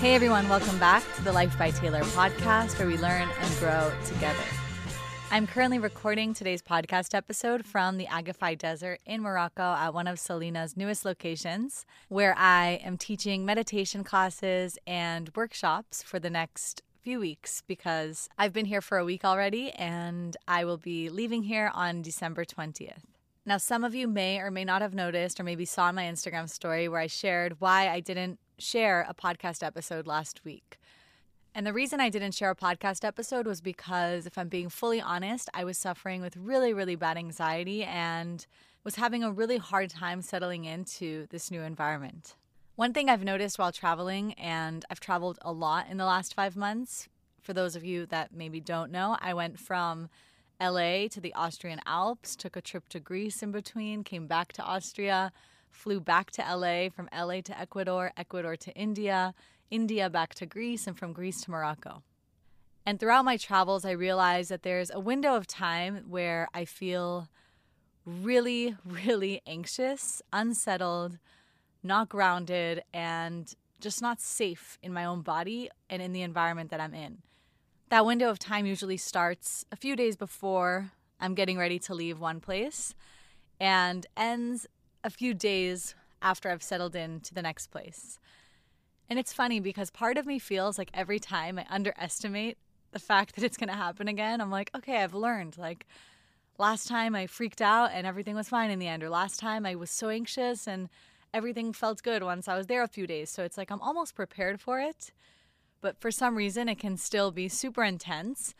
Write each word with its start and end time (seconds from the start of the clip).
Hey 0.00 0.14
everyone, 0.14 0.48
welcome 0.50 0.78
back 0.78 1.02
to 1.16 1.24
the 1.24 1.32
Life 1.32 1.58
by 1.58 1.70
Taylor 1.70 2.02
podcast 2.02 2.78
where 2.78 2.86
we 2.86 2.98
learn 2.98 3.26
and 3.40 3.58
grow 3.58 3.90
together. 4.04 4.38
I'm 5.30 5.46
currently 5.46 5.78
recording 5.78 6.34
today's 6.34 6.60
podcast 6.60 7.14
episode 7.14 7.64
from 7.64 7.96
the 7.96 8.04
Agafay 8.06 8.58
Desert 8.58 9.00
in 9.06 9.22
Morocco 9.22 9.62
at 9.62 9.94
one 9.94 10.06
of 10.06 10.18
Selina's 10.18 10.76
newest 10.76 11.06
locations, 11.06 11.86
where 12.08 12.34
I 12.36 12.80
am 12.84 12.98
teaching 12.98 13.46
meditation 13.46 14.04
classes 14.04 14.78
and 14.86 15.30
workshops 15.34 16.02
for 16.02 16.18
the 16.18 16.30
next 16.30 16.82
few 17.00 17.18
weeks 17.18 17.62
because 17.66 18.28
I've 18.36 18.52
been 18.52 18.66
here 18.66 18.82
for 18.82 18.98
a 18.98 19.04
week 19.06 19.24
already 19.24 19.70
and 19.70 20.36
I 20.46 20.66
will 20.66 20.76
be 20.76 21.08
leaving 21.08 21.44
here 21.44 21.70
on 21.72 22.02
December 22.02 22.44
20th. 22.44 23.15
Now, 23.48 23.58
some 23.58 23.84
of 23.84 23.94
you 23.94 24.08
may 24.08 24.40
or 24.40 24.50
may 24.50 24.64
not 24.64 24.82
have 24.82 24.92
noticed, 24.92 25.38
or 25.38 25.44
maybe 25.44 25.64
saw 25.64 25.92
my 25.92 26.02
Instagram 26.02 26.50
story 26.50 26.88
where 26.88 27.00
I 27.00 27.06
shared 27.06 27.60
why 27.60 27.88
I 27.88 28.00
didn't 28.00 28.40
share 28.58 29.06
a 29.08 29.14
podcast 29.14 29.62
episode 29.62 30.04
last 30.04 30.44
week. 30.44 30.80
And 31.54 31.64
the 31.64 31.72
reason 31.72 32.00
I 32.00 32.10
didn't 32.10 32.34
share 32.34 32.50
a 32.50 32.56
podcast 32.56 33.04
episode 33.04 33.46
was 33.46 33.60
because, 33.60 34.26
if 34.26 34.36
I'm 34.36 34.48
being 34.48 34.68
fully 34.68 35.00
honest, 35.00 35.48
I 35.54 35.62
was 35.62 35.78
suffering 35.78 36.22
with 36.22 36.36
really, 36.36 36.74
really 36.74 36.96
bad 36.96 37.16
anxiety 37.16 37.84
and 37.84 38.44
was 38.82 38.96
having 38.96 39.22
a 39.22 39.30
really 39.30 39.58
hard 39.58 39.90
time 39.90 40.22
settling 40.22 40.64
into 40.64 41.28
this 41.30 41.48
new 41.48 41.62
environment. 41.62 42.34
One 42.74 42.92
thing 42.92 43.08
I've 43.08 43.22
noticed 43.22 43.60
while 43.60 43.70
traveling, 43.70 44.32
and 44.32 44.84
I've 44.90 45.00
traveled 45.00 45.38
a 45.42 45.52
lot 45.52 45.86
in 45.88 45.98
the 45.98 46.04
last 46.04 46.34
five 46.34 46.56
months, 46.56 47.08
for 47.42 47.52
those 47.52 47.76
of 47.76 47.84
you 47.84 48.06
that 48.06 48.34
maybe 48.34 48.60
don't 48.60 48.90
know, 48.90 49.16
I 49.20 49.34
went 49.34 49.60
from 49.60 50.08
LA 50.60 51.08
to 51.08 51.20
the 51.20 51.34
Austrian 51.34 51.80
Alps, 51.86 52.36
took 52.36 52.56
a 52.56 52.60
trip 52.60 52.88
to 52.88 53.00
Greece 53.00 53.42
in 53.42 53.52
between, 53.52 54.04
came 54.04 54.26
back 54.26 54.52
to 54.54 54.62
Austria, 54.62 55.32
flew 55.70 56.00
back 56.00 56.30
to 56.32 56.42
LA, 56.42 56.88
from 56.88 57.08
LA 57.14 57.40
to 57.42 57.58
Ecuador, 57.58 58.12
Ecuador 58.16 58.56
to 58.56 58.72
India, 58.72 59.34
India 59.70 60.08
back 60.08 60.34
to 60.34 60.46
Greece, 60.46 60.86
and 60.86 60.98
from 60.98 61.12
Greece 61.12 61.42
to 61.42 61.50
Morocco. 61.50 62.02
And 62.86 63.00
throughout 63.00 63.24
my 63.24 63.36
travels, 63.36 63.84
I 63.84 63.90
realized 63.90 64.50
that 64.50 64.62
there's 64.62 64.90
a 64.90 65.00
window 65.00 65.34
of 65.34 65.46
time 65.46 66.04
where 66.08 66.48
I 66.54 66.64
feel 66.64 67.28
really, 68.06 68.76
really 68.84 69.42
anxious, 69.46 70.22
unsettled, 70.32 71.18
not 71.82 72.08
grounded, 72.08 72.82
and 72.94 73.52
just 73.80 74.00
not 74.00 74.20
safe 74.20 74.78
in 74.82 74.92
my 74.92 75.04
own 75.04 75.22
body 75.22 75.68
and 75.90 76.00
in 76.00 76.12
the 76.12 76.22
environment 76.22 76.70
that 76.70 76.80
I'm 76.80 76.94
in. 76.94 77.18
That 77.88 78.04
window 78.04 78.30
of 78.30 78.40
time 78.40 78.66
usually 78.66 78.96
starts 78.96 79.64
a 79.70 79.76
few 79.76 79.94
days 79.94 80.16
before 80.16 80.90
I'm 81.20 81.36
getting 81.36 81.56
ready 81.56 81.78
to 81.80 81.94
leave 81.94 82.18
one 82.18 82.40
place 82.40 82.94
and 83.60 84.04
ends 84.16 84.66
a 85.04 85.10
few 85.10 85.34
days 85.34 85.94
after 86.20 86.50
I've 86.50 86.64
settled 86.64 86.96
in 86.96 87.20
to 87.20 87.32
the 87.32 87.42
next 87.42 87.68
place. 87.68 88.18
And 89.08 89.20
it's 89.20 89.32
funny 89.32 89.60
because 89.60 89.90
part 89.90 90.18
of 90.18 90.26
me 90.26 90.40
feels 90.40 90.78
like 90.78 90.90
every 90.92 91.20
time 91.20 91.60
I 91.60 91.66
underestimate 91.70 92.58
the 92.90 92.98
fact 92.98 93.36
that 93.36 93.44
it's 93.44 93.56
going 93.56 93.68
to 93.68 93.76
happen 93.76 94.08
again, 94.08 94.40
I'm 94.40 94.50
like, 94.50 94.72
okay, 94.74 95.04
I've 95.04 95.14
learned. 95.14 95.56
Like 95.56 95.86
last 96.58 96.88
time 96.88 97.14
I 97.14 97.28
freaked 97.28 97.62
out 97.62 97.90
and 97.92 98.04
everything 98.04 98.34
was 98.34 98.48
fine 98.48 98.72
in 98.72 98.80
the 98.80 98.88
end, 98.88 99.04
or 99.04 99.10
last 99.10 99.38
time 99.38 99.64
I 99.64 99.76
was 99.76 99.90
so 99.90 100.08
anxious 100.08 100.66
and 100.66 100.88
everything 101.32 101.72
felt 101.72 102.02
good 102.02 102.24
once 102.24 102.48
I 102.48 102.56
was 102.56 102.66
there 102.66 102.82
a 102.82 102.88
few 102.88 103.06
days. 103.06 103.30
So 103.30 103.44
it's 103.44 103.56
like 103.56 103.70
I'm 103.70 103.80
almost 103.80 104.16
prepared 104.16 104.60
for 104.60 104.80
it. 104.80 105.12
But 105.86 106.00
for 106.00 106.10
some 106.10 106.34
reason, 106.34 106.68
it 106.68 106.80
can 106.80 106.96
still 106.96 107.30
be 107.30 107.48
super 107.48 107.84
intense. 107.84 108.56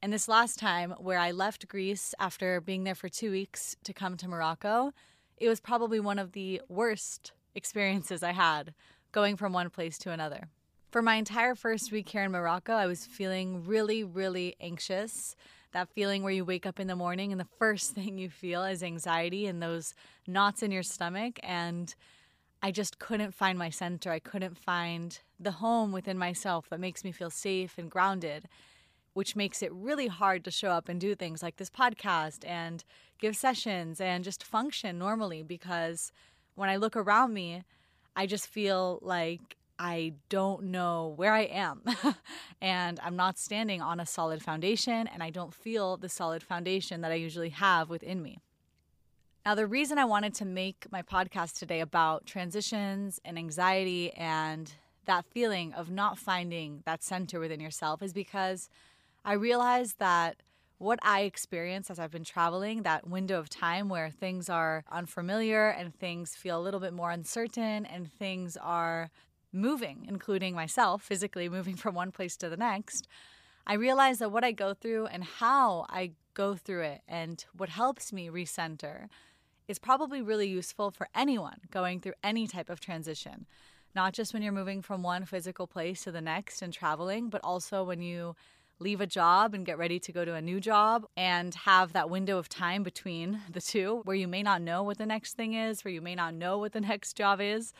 And 0.00 0.10
this 0.10 0.26
last 0.26 0.58
time, 0.58 0.92
where 0.92 1.18
I 1.18 1.30
left 1.30 1.68
Greece 1.68 2.14
after 2.18 2.62
being 2.62 2.84
there 2.84 2.94
for 2.94 3.10
two 3.10 3.30
weeks 3.30 3.76
to 3.84 3.92
come 3.92 4.16
to 4.16 4.26
Morocco, 4.26 4.94
it 5.36 5.50
was 5.50 5.60
probably 5.60 6.00
one 6.00 6.18
of 6.18 6.32
the 6.32 6.62
worst 6.70 7.32
experiences 7.54 8.22
I 8.22 8.32
had 8.32 8.72
going 9.12 9.36
from 9.36 9.52
one 9.52 9.68
place 9.68 9.98
to 9.98 10.12
another. 10.12 10.48
For 10.90 11.02
my 11.02 11.16
entire 11.16 11.54
first 11.54 11.92
week 11.92 12.08
here 12.08 12.22
in 12.22 12.32
Morocco, 12.32 12.72
I 12.72 12.86
was 12.86 13.04
feeling 13.04 13.66
really, 13.66 14.02
really 14.02 14.56
anxious. 14.58 15.36
That 15.72 15.90
feeling 15.90 16.22
where 16.22 16.32
you 16.32 16.46
wake 16.46 16.64
up 16.64 16.80
in 16.80 16.86
the 16.86 16.96
morning 16.96 17.32
and 17.32 17.40
the 17.40 17.48
first 17.58 17.94
thing 17.94 18.16
you 18.16 18.30
feel 18.30 18.64
is 18.64 18.82
anxiety 18.82 19.44
and 19.46 19.62
those 19.62 19.92
knots 20.26 20.62
in 20.62 20.70
your 20.70 20.84
stomach. 20.84 21.38
And 21.42 21.94
I 22.62 22.70
just 22.70 23.00
couldn't 23.00 23.34
find 23.34 23.58
my 23.58 23.70
center. 23.70 24.10
I 24.12 24.20
couldn't 24.20 24.56
find 24.56 25.18
the 25.40 25.52
home 25.52 25.90
within 25.90 26.16
myself 26.16 26.68
that 26.70 26.78
makes 26.78 27.02
me 27.02 27.10
feel 27.10 27.30
safe 27.30 27.76
and 27.76 27.90
grounded, 27.90 28.48
which 29.14 29.34
makes 29.34 29.62
it 29.62 29.72
really 29.72 30.06
hard 30.06 30.44
to 30.44 30.50
show 30.52 30.70
up 30.70 30.88
and 30.88 31.00
do 31.00 31.16
things 31.16 31.42
like 31.42 31.56
this 31.56 31.70
podcast 31.70 32.46
and 32.46 32.84
give 33.18 33.34
sessions 33.34 34.00
and 34.00 34.22
just 34.22 34.44
function 34.44 34.96
normally 34.96 35.42
because 35.42 36.12
when 36.54 36.68
I 36.68 36.76
look 36.76 36.96
around 36.96 37.34
me, 37.34 37.64
I 38.14 38.26
just 38.26 38.46
feel 38.46 39.00
like 39.02 39.56
I 39.78 40.12
don't 40.28 40.64
know 40.64 41.12
where 41.16 41.32
I 41.32 41.42
am. 41.42 41.82
and 42.60 43.00
I'm 43.02 43.16
not 43.16 43.38
standing 43.38 43.82
on 43.82 43.98
a 43.98 44.06
solid 44.06 44.40
foundation, 44.40 45.08
and 45.08 45.22
I 45.22 45.30
don't 45.30 45.52
feel 45.52 45.96
the 45.96 46.08
solid 46.08 46.42
foundation 46.42 47.00
that 47.00 47.10
I 47.10 47.16
usually 47.16 47.48
have 47.48 47.88
within 47.90 48.22
me. 48.22 48.38
Now, 49.44 49.56
the 49.56 49.66
reason 49.66 49.98
I 49.98 50.04
wanted 50.04 50.34
to 50.34 50.44
make 50.44 50.86
my 50.92 51.02
podcast 51.02 51.58
today 51.58 51.80
about 51.80 52.26
transitions 52.26 53.20
and 53.24 53.36
anxiety 53.36 54.12
and 54.12 54.72
that 55.06 55.24
feeling 55.32 55.72
of 55.72 55.90
not 55.90 56.16
finding 56.16 56.84
that 56.86 57.02
center 57.02 57.40
within 57.40 57.58
yourself 57.58 58.02
is 58.02 58.12
because 58.12 58.68
I 59.24 59.32
realized 59.32 59.98
that 59.98 60.36
what 60.78 61.00
I 61.02 61.22
experience 61.22 61.90
as 61.90 61.98
I've 61.98 62.12
been 62.12 62.22
traveling, 62.22 62.84
that 62.84 63.08
window 63.08 63.40
of 63.40 63.48
time 63.48 63.88
where 63.88 64.10
things 64.10 64.48
are 64.48 64.84
unfamiliar 64.92 65.70
and 65.70 65.92
things 65.92 66.36
feel 66.36 66.56
a 66.56 66.62
little 66.62 66.80
bit 66.80 66.92
more 66.92 67.10
uncertain 67.10 67.84
and 67.84 68.12
things 68.12 68.56
are 68.56 69.10
moving, 69.52 70.06
including 70.08 70.54
myself 70.54 71.02
physically 71.02 71.48
moving 71.48 71.74
from 71.82 71.96
one 71.96 72.12
place 72.12 72.36
to 72.36 72.48
the 72.48 72.56
next, 72.56 73.08
I 73.66 73.74
realized 73.74 74.20
that 74.20 74.30
what 74.30 74.44
I 74.44 74.52
go 74.52 74.72
through 74.72 75.06
and 75.06 75.24
how 75.24 75.86
I 75.88 76.12
go 76.34 76.54
through 76.54 76.82
it 76.82 77.02
and 77.08 77.44
what 77.56 77.68
helps 77.68 78.12
me 78.12 78.28
recenter 78.28 79.08
is 79.68 79.78
probably 79.78 80.22
really 80.22 80.48
useful 80.48 80.90
for 80.90 81.08
anyone 81.14 81.60
going 81.70 82.00
through 82.00 82.14
any 82.22 82.46
type 82.46 82.70
of 82.70 82.80
transition. 82.80 83.46
Not 83.94 84.14
just 84.14 84.32
when 84.32 84.42
you're 84.42 84.52
moving 84.52 84.82
from 84.82 85.02
one 85.02 85.24
physical 85.24 85.66
place 85.66 86.04
to 86.04 86.12
the 86.12 86.20
next 86.20 86.62
and 86.62 86.72
traveling, 86.72 87.28
but 87.28 87.42
also 87.44 87.84
when 87.84 88.00
you 88.00 88.34
leave 88.78 89.00
a 89.00 89.06
job 89.06 89.54
and 89.54 89.64
get 89.64 89.78
ready 89.78 90.00
to 90.00 90.12
go 90.12 90.24
to 90.24 90.34
a 90.34 90.42
new 90.42 90.60
job 90.60 91.06
and 91.16 91.54
have 91.54 91.92
that 91.92 92.10
window 92.10 92.38
of 92.38 92.48
time 92.48 92.82
between 92.82 93.40
the 93.50 93.60
two 93.60 94.00
where 94.04 94.16
you 94.16 94.26
may 94.26 94.42
not 94.42 94.60
know 94.60 94.82
what 94.82 94.98
the 94.98 95.06
next 95.06 95.34
thing 95.34 95.54
is, 95.54 95.84
where 95.84 95.92
you 95.92 96.00
may 96.00 96.14
not 96.14 96.34
know 96.34 96.58
what 96.58 96.72
the 96.72 96.80
next 96.80 97.16
job 97.16 97.40
is, 97.40 97.72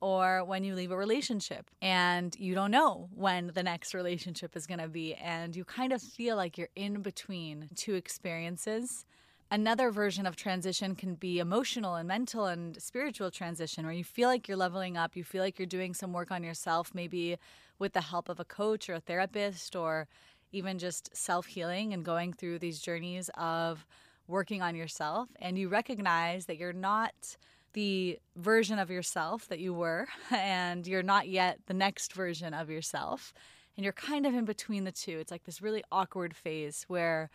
or 0.00 0.44
when 0.44 0.62
you 0.64 0.74
leave 0.74 0.90
a 0.90 0.96
relationship 0.96 1.70
and 1.80 2.36
you 2.38 2.54
don't 2.54 2.70
know 2.70 3.08
when 3.14 3.50
the 3.54 3.62
next 3.62 3.94
relationship 3.94 4.54
is 4.54 4.66
to 4.66 4.88
be 4.88 5.14
and 5.14 5.56
you 5.56 5.64
kind 5.64 5.92
of 5.92 6.02
feel 6.02 6.36
like 6.36 6.58
you're 6.58 6.68
in 6.76 7.00
between 7.00 7.68
two 7.74 7.94
experiences. 7.94 9.06
Another 9.54 9.92
version 9.92 10.26
of 10.26 10.34
transition 10.34 10.96
can 10.96 11.14
be 11.14 11.38
emotional 11.38 11.94
and 11.94 12.08
mental 12.08 12.46
and 12.46 12.82
spiritual 12.82 13.30
transition, 13.30 13.84
where 13.84 13.94
you 13.94 14.02
feel 14.02 14.28
like 14.28 14.48
you're 14.48 14.56
leveling 14.56 14.96
up, 14.96 15.14
you 15.14 15.22
feel 15.22 15.44
like 15.44 15.60
you're 15.60 15.66
doing 15.66 15.94
some 15.94 16.12
work 16.12 16.32
on 16.32 16.42
yourself, 16.42 16.92
maybe 16.92 17.36
with 17.78 17.92
the 17.92 18.00
help 18.00 18.28
of 18.28 18.40
a 18.40 18.44
coach 18.44 18.88
or 18.88 18.94
a 18.94 19.00
therapist 19.00 19.76
or 19.76 20.08
even 20.50 20.76
just 20.76 21.16
self 21.16 21.46
healing 21.46 21.92
and 21.92 22.04
going 22.04 22.32
through 22.32 22.58
these 22.58 22.80
journeys 22.80 23.30
of 23.36 23.86
working 24.26 24.60
on 24.60 24.74
yourself. 24.74 25.28
And 25.40 25.56
you 25.56 25.68
recognize 25.68 26.46
that 26.46 26.56
you're 26.56 26.72
not 26.72 27.36
the 27.74 28.18
version 28.34 28.80
of 28.80 28.90
yourself 28.90 29.46
that 29.46 29.60
you 29.60 29.72
were, 29.72 30.08
and 30.32 30.84
you're 30.84 31.04
not 31.04 31.28
yet 31.28 31.60
the 31.66 31.74
next 31.74 32.12
version 32.12 32.54
of 32.54 32.70
yourself. 32.70 33.32
And 33.76 33.84
you're 33.84 33.92
kind 33.92 34.26
of 34.26 34.34
in 34.34 34.46
between 34.46 34.82
the 34.82 34.90
two. 34.90 35.16
It's 35.20 35.30
like 35.30 35.44
this 35.44 35.62
really 35.62 35.84
awkward 35.92 36.34
phase 36.34 36.84
where 36.88 37.30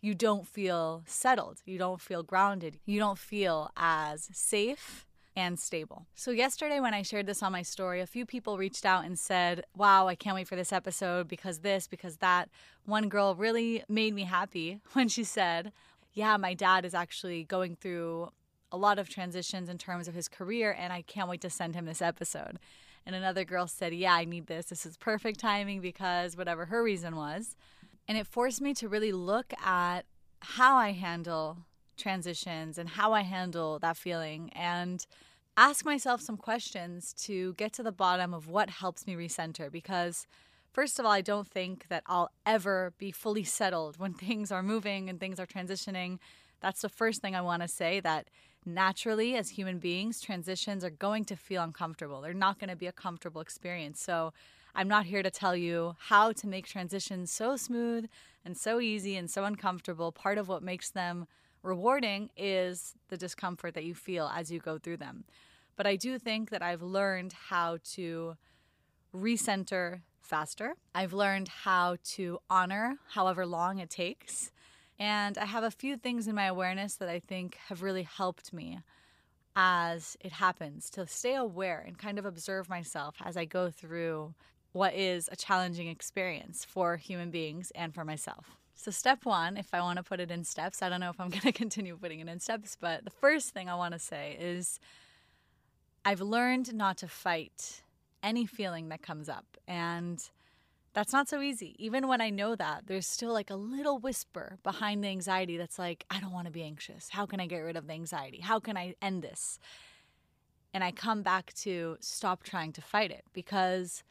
you 0.00 0.14
don't 0.14 0.46
feel 0.46 1.02
settled, 1.06 1.60
you 1.64 1.78
don't 1.78 2.00
feel 2.00 2.22
grounded, 2.22 2.78
you 2.84 2.98
don't 2.98 3.18
feel 3.18 3.70
as 3.76 4.28
safe 4.32 5.06
and 5.38 5.58
stable. 5.58 6.06
So, 6.14 6.32
yesterday, 6.32 6.80
when 6.80 6.94
I 6.94 7.02
shared 7.02 7.26
this 7.26 7.42
on 7.42 7.52
my 7.52 7.62
story, 7.62 8.00
a 8.00 8.06
few 8.06 8.26
people 8.26 8.58
reached 8.58 8.84
out 8.84 9.04
and 9.04 9.18
said, 9.18 9.64
Wow, 9.76 10.08
I 10.08 10.16
can't 10.16 10.34
wait 10.34 10.48
for 10.48 10.56
this 10.56 10.72
episode 10.72 11.28
because 11.28 11.60
this, 11.60 11.86
because 11.86 12.16
that. 12.16 12.48
One 12.84 13.08
girl 13.08 13.34
really 13.34 13.84
made 13.88 14.14
me 14.14 14.24
happy 14.24 14.80
when 14.94 15.08
she 15.08 15.24
said, 15.24 15.72
Yeah, 16.12 16.36
my 16.36 16.54
dad 16.54 16.84
is 16.84 16.94
actually 16.94 17.44
going 17.44 17.76
through 17.76 18.30
a 18.70 18.76
lot 18.76 18.98
of 18.98 19.08
transitions 19.08 19.68
in 19.68 19.78
terms 19.78 20.08
of 20.08 20.14
his 20.14 20.28
career, 20.28 20.74
and 20.76 20.92
I 20.92 21.02
can't 21.02 21.28
wait 21.28 21.40
to 21.42 21.50
send 21.50 21.74
him 21.74 21.86
this 21.86 22.02
episode. 22.02 22.58
And 23.06 23.14
another 23.14 23.44
girl 23.44 23.66
said, 23.66 23.94
Yeah, 23.94 24.14
I 24.14 24.24
need 24.24 24.48
this. 24.48 24.66
This 24.66 24.84
is 24.84 24.96
perfect 24.96 25.38
timing 25.38 25.80
because 25.80 26.36
whatever 26.36 26.66
her 26.66 26.82
reason 26.82 27.16
was. 27.16 27.54
And 28.08 28.16
it 28.16 28.26
forced 28.26 28.60
me 28.60 28.74
to 28.74 28.88
really 28.88 29.12
look 29.12 29.52
at 29.62 30.06
how 30.40 30.76
I 30.76 30.92
handle 30.92 31.58
transitions 31.96 32.78
and 32.78 32.88
how 32.88 33.12
I 33.12 33.22
handle 33.22 33.78
that 33.80 33.96
feeling 33.96 34.50
and 34.54 35.04
ask 35.56 35.84
myself 35.84 36.20
some 36.20 36.36
questions 36.36 37.12
to 37.12 37.52
get 37.54 37.72
to 37.74 37.82
the 37.82 37.92
bottom 37.92 38.32
of 38.32 38.48
what 38.48 38.70
helps 38.70 39.06
me 39.06 39.14
recenter 39.14 39.70
because 39.70 40.26
first 40.72 40.98
of 40.98 41.04
all 41.04 41.10
I 41.10 41.20
don't 41.20 41.48
think 41.48 41.88
that 41.88 42.04
I'll 42.06 42.30
ever 42.46 42.94
be 42.96 43.10
fully 43.10 43.44
settled 43.44 43.98
when 43.98 44.14
things 44.26 44.52
are 44.52 44.62
moving 44.62 45.10
and 45.10 45.18
things 45.18 45.40
are 45.40 45.46
transitioning. 45.46 46.18
That's 46.60 46.80
the 46.80 46.88
first 46.88 47.20
thing 47.20 47.34
I 47.34 47.40
want 47.40 47.62
to 47.62 47.68
say 47.68 48.00
that 48.00 48.28
naturally, 48.64 49.36
as 49.36 49.50
human 49.50 49.78
beings, 49.78 50.20
transitions 50.20 50.84
are 50.84 50.90
going 50.90 51.24
to 51.26 51.36
feel 51.36 51.62
uncomfortable. 51.62 52.20
They're 52.20 52.34
not 52.34 52.58
going 52.58 52.70
to 52.70 52.76
be 52.76 52.86
a 52.86 52.92
comfortable 52.92 53.40
experience. 53.40 54.00
So, 54.00 54.32
I'm 54.78 54.86
not 54.86 55.06
here 55.06 55.24
to 55.24 55.30
tell 55.30 55.56
you 55.56 55.96
how 55.98 56.30
to 56.30 56.46
make 56.46 56.64
transitions 56.64 57.32
so 57.32 57.56
smooth 57.56 58.08
and 58.44 58.56
so 58.56 58.78
easy 58.78 59.16
and 59.16 59.28
so 59.28 59.42
uncomfortable. 59.42 60.12
Part 60.12 60.38
of 60.38 60.46
what 60.46 60.62
makes 60.62 60.88
them 60.88 61.26
rewarding 61.64 62.30
is 62.36 62.94
the 63.08 63.16
discomfort 63.16 63.74
that 63.74 63.82
you 63.82 63.96
feel 63.96 64.30
as 64.32 64.52
you 64.52 64.60
go 64.60 64.78
through 64.78 64.98
them. 64.98 65.24
But 65.74 65.88
I 65.88 65.96
do 65.96 66.16
think 66.16 66.50
that 66.50 66.62
I've 66.62 66.80
learned 66.80 67.32
how 67.32 67.78
to 67.94 68.36
recenter 69.12 70.02
faster. 70.22 70.74
I've 70.94 71.12
learned 71.12 71.48
how 71.48 71.96
to 72.10 72.38
honor 72.48 72.98
however 73.14 73.44
long 73.46 73.80
it 73.80 73.90
takes. 73.90 74.52
And 74.96 75.36
I 75.38 75.46
have 75.46 75.64
a 75.64 75.72
few 75.72 75.96
things 75.96 76.28
in 76.28 76.36
my 76.36 76.46
awareness 76.46 76.94
that 76.94 77.08
I 77.08 77.18
think 77.18 77.56
have 77.66 77.82
really 77.82 78.04
helped 78.04 78.52
me 78.52 78.78
as 79.56 80.16
it 80.20 80.30
happens 80.30 80.88
to 80.90 81.04
stay 81.08 81.34
aware 81.34 81.82
and 81.84 81.98
kind 81.98 82.16
of 82.16 82.24
observe 82.24 82.68
myself 82.68 83.16
as 83.24 83.36
I 83.36 83.44
go 83.44 83.70
through 83.72 84.34
what 84.72 84.94
is 84.94 85.28
a 85.32 85.36
challenging 85.36 85.88
experience 85.88 86.64
for 86.64 86.96
human 86.96 87.30
beings 87.30 87.72
and 87.74 87.94
for 87.94 88.04
myself. 88.04 88.56
So, 88.74 88.90
step 88.90 89.24
one, 89.24 89.56
if 89.56 89.74
I 89.74 89.80
want 89.80 89.96
to 89.96 90.04
put 90.04 90.20
it 90.20 90.30
in 90.30 90.44
steps, 90.44 90.82
I 90.82 90.88
don't 90.88 91.00
know 91.00 91.10
if 91.10 91.18
I'm 91.20 91.30
going 91.30 91.40
to 91.42 91.52
continue 91.52 91.96
putting 91.96 92.20
it 92.20 92.28
in 92.28 92.38
steps, 92.40 92.76
but 92.80 93.04
the 93.04 93.10
first 93.10 93.50
thing 93.50 93.68
I 93.68 93.74
want 93.74 93.94
to 93.94 93.98
say 93.98 94.36
is 94.38 94.78
I've 96.04 96.20
learned 96.20 96.72
not 96.74 96.96
to 96.98 97.08
fight 97.08 97.82
any 98.22 98.46
feeling 98.46 98.88
that 98.88 99.02
comes 99.02 99.28
up. 99.28 99.44
And 99.66 100.22
that's 100.94 101.12
not 101.12 101.28
so 101.28 101.40
easy. 101.40 101.76
Even 101.78 102.08
when 102.08 102.20
I 102.20 102.30
know 102.30 102.56
that, 102.56 102.86
there's 102.86 103.06
still 103.06 103.32
like 103.32 103.50
a 103.50 103.56
little 103.56 103.98
whisper 103.98 104.58
behind 104.62 105.04
the 105.04 105.08
anxiety 105.08 105.56
that's 105.56 105.78
like, 105.78 106.04
I 106.10 106.20
don't 106.20 106.32
want 106.32 106.46
to 106.46 106.52
be 106.52 106.62
anxious. 106.62 107.08
How 107.10 107.26
can 107.26 107.40
I 107.40 107.46
get 107.46 107.58
rid 107.58 107.76
of 107.76 107.86
the 107.86 107.92
anxiety? 107.92 108.40
How 108.40 108.58
can 108.58 108.76
I 108.76 108.94
end 109.02 109.22
this? 109.22 109.58
And 110.74 110.82
I 110.82 110.92
come 110.92 111.22
back 111.22 111.52
to 111.62 111.96
stop 112.00 112.42
trying 112.42 112.72
to 112.72 112.80
fight 112.80 113.10
it 113.10 113.24
because 113.32 114.02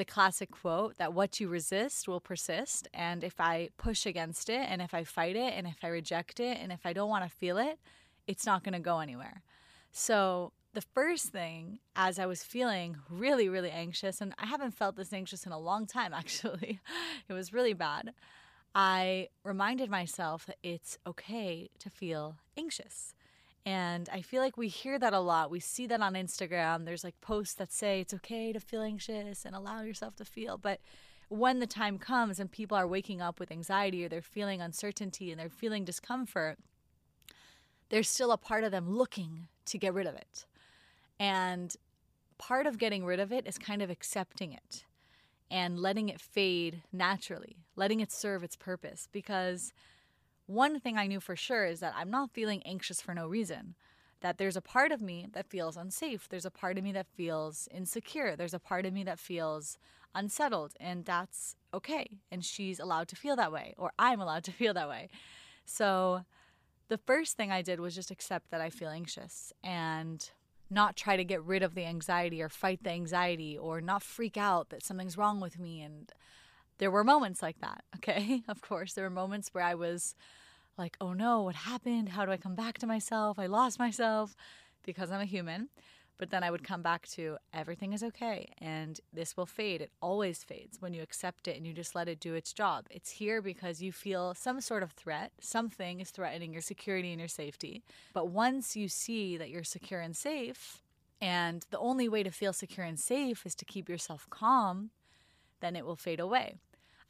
the 0.00 0.04
classic 0.06 0.50
quote 0.50 0.96
that 0.96 1.12
what 1.12 1.40
you 1.40 1.46
resist 1.46 2.08
will 2.08 2.20
persist. 2.20 2.88
And 2.94 3.22
if 3.22 3.38
I 3.38 3.68
push 3.76 4.06
against 4.06 4.48
it, 4.48 4.66
and 4.66 4.80
if 4.80 4.94
I 4.94 5.04
fight 5.04 5.36
it, 5.36 5.52
and 5.54 5.66
if 5.66 5.76
I 5.82 5.88
reject 5.88 6.40
it, 6.40 6.56
and 6.58 6.72
if 6.72 6.86
I 6.86 6.94
don't 6.94 7.10
want 7.10 7.22
to 7.22 7.28
feel 7.28 7.58
it, 7.58 7.78
it's 8.26 8.46
not 8.46 8.64
going 8.64 8.72
to 8.72 8.80
go 8.80 9.00
anywhere. 9.00 9.42
So 9.92 10.52
the 10.72 10.80
first 10.80 11.26
thing 11.26 11.80
as 11.94 12.18
I 12.18 12.24
was 12.24 12.42
feeling 12.42 12.96
really, 13.10 13.50
really 13.50 13.70
anxious, 13.70 14.22
and 14.22 14.32
I 14.38 14.46
haven't 14.46 14.70
felt 14.70 14.96
this 14.96 15.12
anxious 15.12 15.44
in 15.44 15.52
a 15.52 15.58
long 15.58 15.86
time 15.86 16.14
actually, 16.14 16.80
it 17.28 17.34
was 17.34 17.52
really 17.52 17.74
bad. 17.74 18.14
I 18.74 19.28
reminded 19.44 19.90
myself 19.90 20.46
that 20.46 20.56
it's 20.62 20.96
okay 21.06 21.68
to 21.78 21.90
feel 21.90 22.36
anxious. 22.56 23.14
And 23.66 24.08
I 24.10 24.22
feel 24.22 24.40
like 24.40 24.56
we 24.56 24.68
hear 24.68 24.98
that 24.98 25.12
a 25.12 25.20
lot. 25.20 25.50
We 25.50 25.60
see 25.60 25.86
that 25.86 26.00
on 26.00 26.14
Instagram. 26.14 26.84
There's 26.84 27.04
like 27.04 27.20
posts 27.20 27.54
that 27.54 27.72
say 27.72 28.00
it's 28.00 28.14
okay 28.14 28.52
to 28.52 28.60
feel 28.60 28.82
anxious 28.82 29.44
and 29.44 29.54
allow 29.54 29.82
yourself 29.82 30.16
to 30.16 30.24
feel. 30.24 30.56
But 30.56 30.80
when 31.28 31.60
the 31.60 31.66
time 31.66 31.98
comes 31.98 32.40
and 32.40 32.50
people 32.50 32.76
are 32.76 32.86
waking 32.86 33.20
up 33.20 33.38
with 33.38 33.52
anxiety 33.52 34.04
or 34.04 34.08
they're 34.08 34.22
feeling 34.22 34.60
uncertainty 34.60 35.30
and 35.30 35.38
they're 35.38 35.48
feeling 35.48 35.84
discomfort, 35.84 36.58
there's 37.90 38.08
still 38.08 38.32
a 38.32 38.38
part 38.38 38.64
of 38.64 38.72
them 38.72 38.88
looking 38.88 39.48
to 39.66 39.78
get 39.78 39.94
rid 39.94 40.06
of 40.06 40.14
it. 40.14 40.46
And 41.18 41.76
part 42.38 42.66
of 42.66 42.78
getting 42.78 43.04
rid 43.04 43.20
of 43.20 43.30
it 43.30 43.46
is 43.46 43.58
kind 43.58 43.82
of 43.82 43.90
accepting 43.90 44.52
it 44.52 44.84
and 45.50 45.78
letting 45.78 46.08
it 46.08 46.20
fade 46.20 46.82
naturally, 46.92 47.56
letting 47.76 48.00
it 48.00 48.10
serve 48.10 48.42
its 48.42 48.56
purpose. 48.56 49.08
Because 49.12 49.72
one 50.50 50.80
thing 50.80 50.98
I 50.98 51.06
knew 51.06 51.20
for 51.20 51.36
sure 51.36 51.64
is 51.64 51.80
that 51.80 51.94
I'm 51.96 52.10
not 52.10 52.32
feeling 52.32 52.62
anxious 52.64 53.00
for 53.00 53.14
no 53.14 53.26
reason. 53.26 53.76
That 54.20 54.36
there's 54.36 54.56
a 54.56 54.60
part 54.60 54.92
of 54.92 55.00
me 55.00 55.28
that 55.32 55.46
feels 55.46 55.76
unsafe. 55.76 56.28
There's 56.28 56.44
a 56.44 56.50
part 56.50 56.76
of 56.76 56.84
me 56.84 56.92
that 56.92 57.06
feels 57.06 57.68
insecure. 57.72 58.36
There's 58.36 58.52
a 58.52 58.58
part 58.58 58.84
of 58.84 58.92
me 58.92 59.04
that 59.04 59.18
feels 59.18 59.78
unsettled. 60.14 60.74
And 60.78 61.04
that's 61.04 61.56
okay. 61.72 62.18
And 62.30 62.44
she's 62.44 62.80
allowed 62.80 63.08
to 63.08 63.16
feel 63.16 63.36
that 63.36 63.52
way, 63.52 63.74
or 63.78 63.92
I'm 63.98 64.20
allowed 64.20 64.44
to 64.44 64.52
feel 64.60 64.74
that 64.74 64.88
way. 64.88 65.08
So 65.64 66.24
the 66.88 66.98
first 66.98 67.36
thing 67.36 67.52
I 67.52 67.62
did 67.62 67.80
was 67.80 67.94
just 67.94 68.10
accept 68.10 68.50
that 68.50 68.60
I 68.60 68.68
feel 68.68 68.90
anxious 68.90 69.52
and 69.62 70.28
not 70.68 70.96
try 70.96 71.16
to 71.16 71.24
get 71.24 71.42
rid 71.44 71.62
of 71.62 71.74
the 71.74 71.84
anxiety 71.84 72.42
or 72.42 72.48
fight 72.48 72.82
the 72.82 72.90
anxiety 72.90 73.56
or 73.56 73.80
not 73.80 74.02
freak 74.02 74.36
out 74.36 74.70
that 74.70 74.84
something's 74.84 75.16
wrong 75.16 75.40
with 75.40 75.58
me. 75.58 75.80
And 75.80 76.12
there 76.78 76.90
were 76.90 77.04
moments 77.04 77.42
like 77.42 77.60
that, 77.60 77.84
okay? 77.96 78.42
Of 78.48 78.60
course, 78.60 78.94
there 78.94 79.04
were 79.04 79.10
moments 79.10 79.50
where 79.52 79.64
I 79.64 79.74
was 79.74 80.14
like, 80.80 80.96
oh 81.00 81.12
no, 81.12 81.42
what 81.42 81.54
happened? 81.54 82.08
How 82.08 82.24
do 82.24 82.32
I 82.32 82.36
come 82.36 82.56
back 82.56 82.78
to 82.78 82.86
myself? 82.86 83.38
I 83.38 83.46
lost 83.46 83.78
myself 83.78 84.34
because 84.84 85.10
I'm 85.10 85.20
a 85.20 85.26
human. 85.26 85.68
But 86.18 86.30
then 86.30 86.42
I 86.42 86.50
would 86.50 86.64
come 86.64 86.82
back 86.82 87.06
to 87.12 87.38
everything 87.54 87.94
is 87.94 88.02
okay 88.02 88.52
and 88.58 89.00
this 89.10 89.38
will 89.38 89.46
fade. 89.46 89.80
It 89.80 89.90
always 90.02 90.44
fades 90.44 90.80
when 90.80 90.92
you 90.92 91.00
accept 91.00 91.48
it 91.48 91.56
and 91.56 91.66
you 91.66 91.72
just 91.72 91.94
let 91.94 92.08
it 92.08 92.20
do 92.20 92.34
its 92.34 92.52
job. 92.52 92.86
It's 92.90 93.10
here 93.10 93.40
because 93.40 93.80
you 93.80 93.90
feel 93.90 94.34
some 94.34 94.60
sort 94.60 94.82
of 94.82 94.92
threat. 94.92 95.32
Something 95.40 96.00
is 96.00 96.10
threatening 96.10 96.52
your 96.52 96.60
security 96.60 97.10
and 97.10 97.18
your 97.18 97.28
safety. 97.28 97.82
But 98.12 98.28
once 98.28 98.76
you 98.76 98.86
see 98.86 99.38
that 99.38 99.48
you're 99.48 99.64
secure 99.64 100.00
and 100.00 100.14
safe, 100.14 100.82
and 101.22 101.64
the 101.70 101.78
only 101.78 102.06
way 102.06 102.22
to 102.22 102.30
feel 102.30 102.52
secure 102.52 102.84
and 102.84 102.98
safe 102.98 103.46
is 103.46 103.54
to 103.54 103.64
keep 103.64 103.88
yourself 103.88 104.26
calm, 104.28 104.90
then 105.60 105.74
it 105.74 105.86
will 105.86 105.96
fade 105.96 106.20
away. 106.20 106.56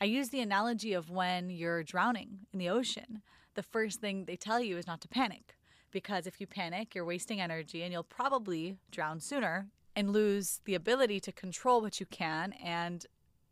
I 0.01 0.07
use 0.07 0.31
the 0.31 0.41
analogy 0.41 0.93
of 0.93 1.11
when 1.11 1.51
you're 1.51 1.83
drowning 1.83 2.47
in 2.53 2.59
the 2.59 2.69
ocean. 2.69 3.23
The 3.61 3.65
first 3.65 4.01
thing 4.01 4.25
they 4.25 4.37
tell 4.37 4.63
you 4.63 4.79
is 4.79 4.87
not 4.87 5.03
to 5.03 5.09
panic 5.09 5.55
because 5.91 6.27
if 6.27 6.41
you 6.41 6.47
panic, 6.47 6.95
you're 6.95 7.05
wasting 7.05 7.43
energy 7.43 7.83
and 7.83 7.93
you'll 7.93 8.03
probably 8.03 8.79
drown 8.91 9.21
sooner 9.21 9.67
and 9.95 10.15
lose 10.15 10.63
the 10.65 10.75
ability 10.75 11.21
to 11.21 11.31
control 11.31 11.83
what 11.83 12.01
you 12.01 12.07
can 12.07 12.55
and 12.55 13.05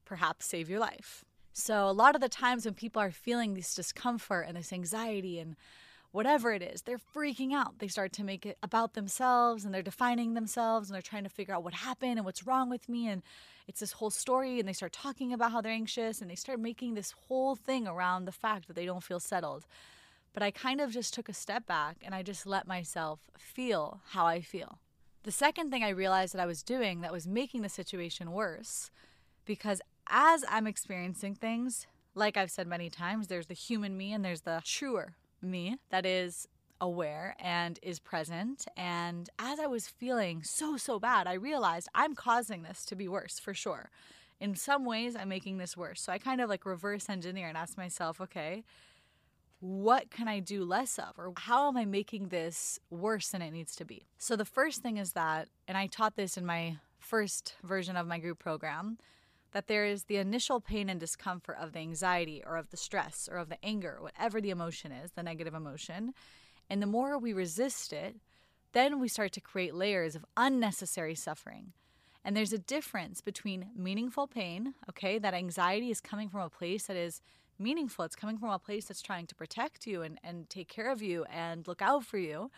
perhaps 0.07 0.47
save 0.47 0.71
your 0.71 0.81
life. 0.81 1.27
So, 1.53 1.87
a 1.87 1.93
lot 1.93 2.15
of 2.15 2.23
the 2.23 2.29
times 2.31 2.65
when 2.65 2.73
people 2.73 3.03
are 3.03 3.11
feeling 3.11 3.53
this 3.53 3.75
discomfort 3.75 4.47
and 4.49 4.57
this 4.57 4.73
anxiety 4.73 5.39
and 5.39 5.57
whatever 6.11 6.53
it 6.53 6.63
is, 6.63 6.81
they're 6.81 6.97
freaking 6.97 7.53
out. 7.53 7.79
They 7.79 7.89
start 7.89 8.15
to 8.15 8.25
make 8.25 8.47
it 8.47 8.57
about 8.63 8.95
themselves 8.95 9.67
and 9.67 9.75
they're 9.75 9.83
defining 9.83 10.33
themselves 10.33 10.89
and 10.89 10.95
they're 10.95 11.03
trying 11.03 11.25
to 11.25 11.29
figure 11.29 11.55
out 11.55 11.65
what 11.65 11.75
happened 11.75 12.17
and 12.17 12.25
what's 12.25 12.47
wrong 12.47 12.71
with 12.71 12.89
me. 12.89 13.09
And 13.09 13.23
it's 13.67 13.81
this 13.81 13.93
whole 13.93 14.09
story. 14.09 14.59
And 14.59 14.67
they 14.67 14.73
start 14.73 14.95
talking 14.95 15.35
about 15.35 15.53
how 15.53 15.61
they're 15.61 15.71
anxious 15.71 16.23
and 16.23 16.31
they 16.31 16.35
start 16.35 16.61
making 16.61 16.95
this 16.95 17.13
whole 17.29 17.57
thing 17.57 17.87
around 17.87 18.25
the 18.25 18.33
fact 18.33 18.69
that 18.69 18.75
they 18.75 18.87
don't 18.87 19.05
feel 19.05 19.21
settled. 19.21 19.67
But 20.39 20.45
I 20.45 20.53
kind 20.53 20.81
of 20.81 20.93
just 20.93 21.15
took 21.15 21.29
a 21.29 21.33
step 21.33 21.67
back 21.67 21.97
and 22.05 22.15
I 22.15 22.23
just 22.23 22.47
let 22.47 22.69
myself 22.69 23.29
feel 23.37 24.03
how 24.11 24.25
I 24.25 24.41
feel. 24.41 24.79
The 25.25 25.33
second 25.33 25.73
thing 25.73 25.83
I 25.83 25.89
realized 25.89 26.33
that 26.33 26.41
I 26.41 26.47
was 26.47 26.63
doing 26.63 27.01
that 27.01 27.11
was 27.11 27.27
making 27.27 27.63
the 27.63 27.69
situation 27.69 28.31
worse, 28.31 28.93
because 29.45 29.81
as 30.09 30.45
I'm 30.49 30.69
experiencing 30.69 31.35
things, 31.35 31.89
like 32.15 32.37
I've 32.37 32.53
said 32.53 32.69
many 32.69 32.89
times, 32.89 33.27
there's 33.27 33.49
the 33.49 33.55
human 33.55 33.97
me 33.97 34.13
and 34.13 34.25
there's 34.25 34.43
the 34.43 34.63
truer 34.65 35.17
me 35.43 35.79
that 35.91 36.07
is 36.07 36.47
aware 36.81 37.35
and 37.41 37.81
is 37.83 37.99
present. 37.99 38.65
And 38.77 39.29
as 39.41 39.59
I 39.59 39.67
was 39.67 39.89
feeling 39.89 40.45
so, 40.45 40.77
so 40.77 41.01
bad, 41.01 41.27
I 41.27 41.33
realized 41.33 41.89
I'm 41.97 42.15
causing 42.15 42.63
this 42.63 42.85
to 42.85 42.95
be 42.95 43.09
worse 43.09 43.41
for 43.41 43.55
sure. 43.55 43.91
In 44.39 44.55
some 44.55 44.85
ways, 44.85 45.17
I'm 45.17 45.31
making 45.31 45.59
this 45.59 45.77
worse. 45.77 46.01
So 46.01 46.13
I 46.13 46.19
kind 46.19 46.41
of 46.41 46.49
like 46.49 46.65
reverse 46.65 47.09
engineer 47.09 47.49
and 47.49 47.57
ask 47.57 47.77
myself, 47.77 48.21
okay, 48.21 48.63
what 49.61 50.11
can 50.11 50.29
I 50.29 50.41
do 50.41 50.65
less 50.65 50.99
of? 50.99 51.19
Or 51.19 51.33
how 51.37 51.69
am 51.69 51.77
I 51.77 51.85
making 51.85 52.29
this 52.29 52.79
worse 52.91 53.29
than 53.29 53.43
it 53.43 53.51
needs 53.51 53.75
to 53.77 53.85
be? 53.85 54.07
So, 54.19 54.37
the 54.37 54.45
first 54.45 54.83
thing 54.83 54.97
is 54.97 55.13
that, 55.13 55.49
and 55.67 55.77
I 55.77 55.87
taught 55.87 56.17
this 56.17 56.37
in 56.37 56.47
my 56.47 56.79
first 56.99 57.57
version 57.63 57.97
of 57.97 58.07
my 58.07 58.19
group 58.19 58.39
program, 58.39 58.99
that 59.53 59.67
there 59.67 59.85
is 59.85 60.05
the 60.05 60.17
initial 60.17 60.61
pain 60.61 60.89
and 60.89 61.01
discomfort 61.01 61.57
of 61.61 61.73
the 61.73 61.79
anxiety 61.79 62.43
or 62.47 62.57
of 62.57 62.71
the 62.71 62.77
stress 62.77 63.29
or 63.31 63.39
of 63.39 63.49
the 63.49 63.65
anger, 63.65 63.99
whatever 64.01 64.41
the 64.41 64.51
emotion 64.51 64.93
is, 64.93 65.13
the 65.13 65.23
negative 65.23 65.55
emotion. 65.55 66.13
And 66.69 66.83
the 66.83 66.87
more 66.87 67.19
we 67.19 67.33
resist 67.33 67.93
it, 67.93 68.17
then 68.73 69.01
we 69.01 69.09
start 69.09 69.33
to 69.33 69.41
create 69.41 69.75
layers 69.75 70.15
of 70.15 70.25
unnecessary 70.37 71.15
suffering. 71.15 71.73
And 72.25 72.37
there's 72.37 72.53
a 72.53 72.59
difference 72.59 73.23
between 73.23 73.71
meaningful 73.75 74.27
pain, 74.27 74.75
okay, 74.91 75.19
that 75.19 75.33
anxiety 75.33 75.91
is 75.91 76.01
coming 76.01 76.29
from 76.29 76.43
a 76.43 76.51
place 76.51 76.87
that 76.87 76.97
is 76.97 77.23
meaningful. 77.59 78.05
It's 78.05 78.17
coming 78.17 78.39
from 78.39 78.51
a 78.51 78.59
place 78.59 78.87
that's 78.87 79.03
trying 79.03 79.27
to 79.27 79.35
protect 79.35 79.87
you 79.87 80.03
and, 80.03 80.19
and 80.23 80.49
take 80.49 80.69
care 80.69 80.91
of 80.91 81.03
you 81.03 81.25
and 81.25 81.67
look 81.67 81.83
out 81.83 82.05
for 82.05 82.19
you. 82.19 82.51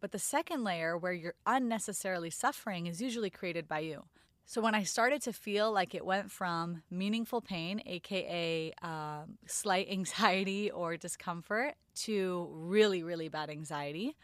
But 0.00 0.12
the 0.12 0.18
second 0.18 0.64
layer, 0.64 0.96
where 0.96 1.12
you're 1.12 1.34
unnecessarily 1.46 2.30
suffering, 2.30 2.86
is 2.86 3.02
usually 3.02 3.30
created 3.30 3.68
by 3.68 3.80
you. 3.80 4.04
So 4.46 4.60
when 4.60 4.74
I 4.74 4.82
started 4.82 5.22
to 5.22 5.32
feel 5.32 5.70
like 5.70 5.94
it 5.94 6.04
went 6.04 6.30
from 6.30 6.82
meaningful 6.90 7.40
pain, 7.40 7.80
aka 7.86 8.72
um, 8.82 9.38
slight 9.46 9.88
anxiety 9.92 10.70
or 10.70 10.96
discomfort, 10.96 11.74
to 12.06 12.48
really, 12.50 13.02
really 13.02 13.28
bad 13.28 13.50
anxiety, 13.50 14.16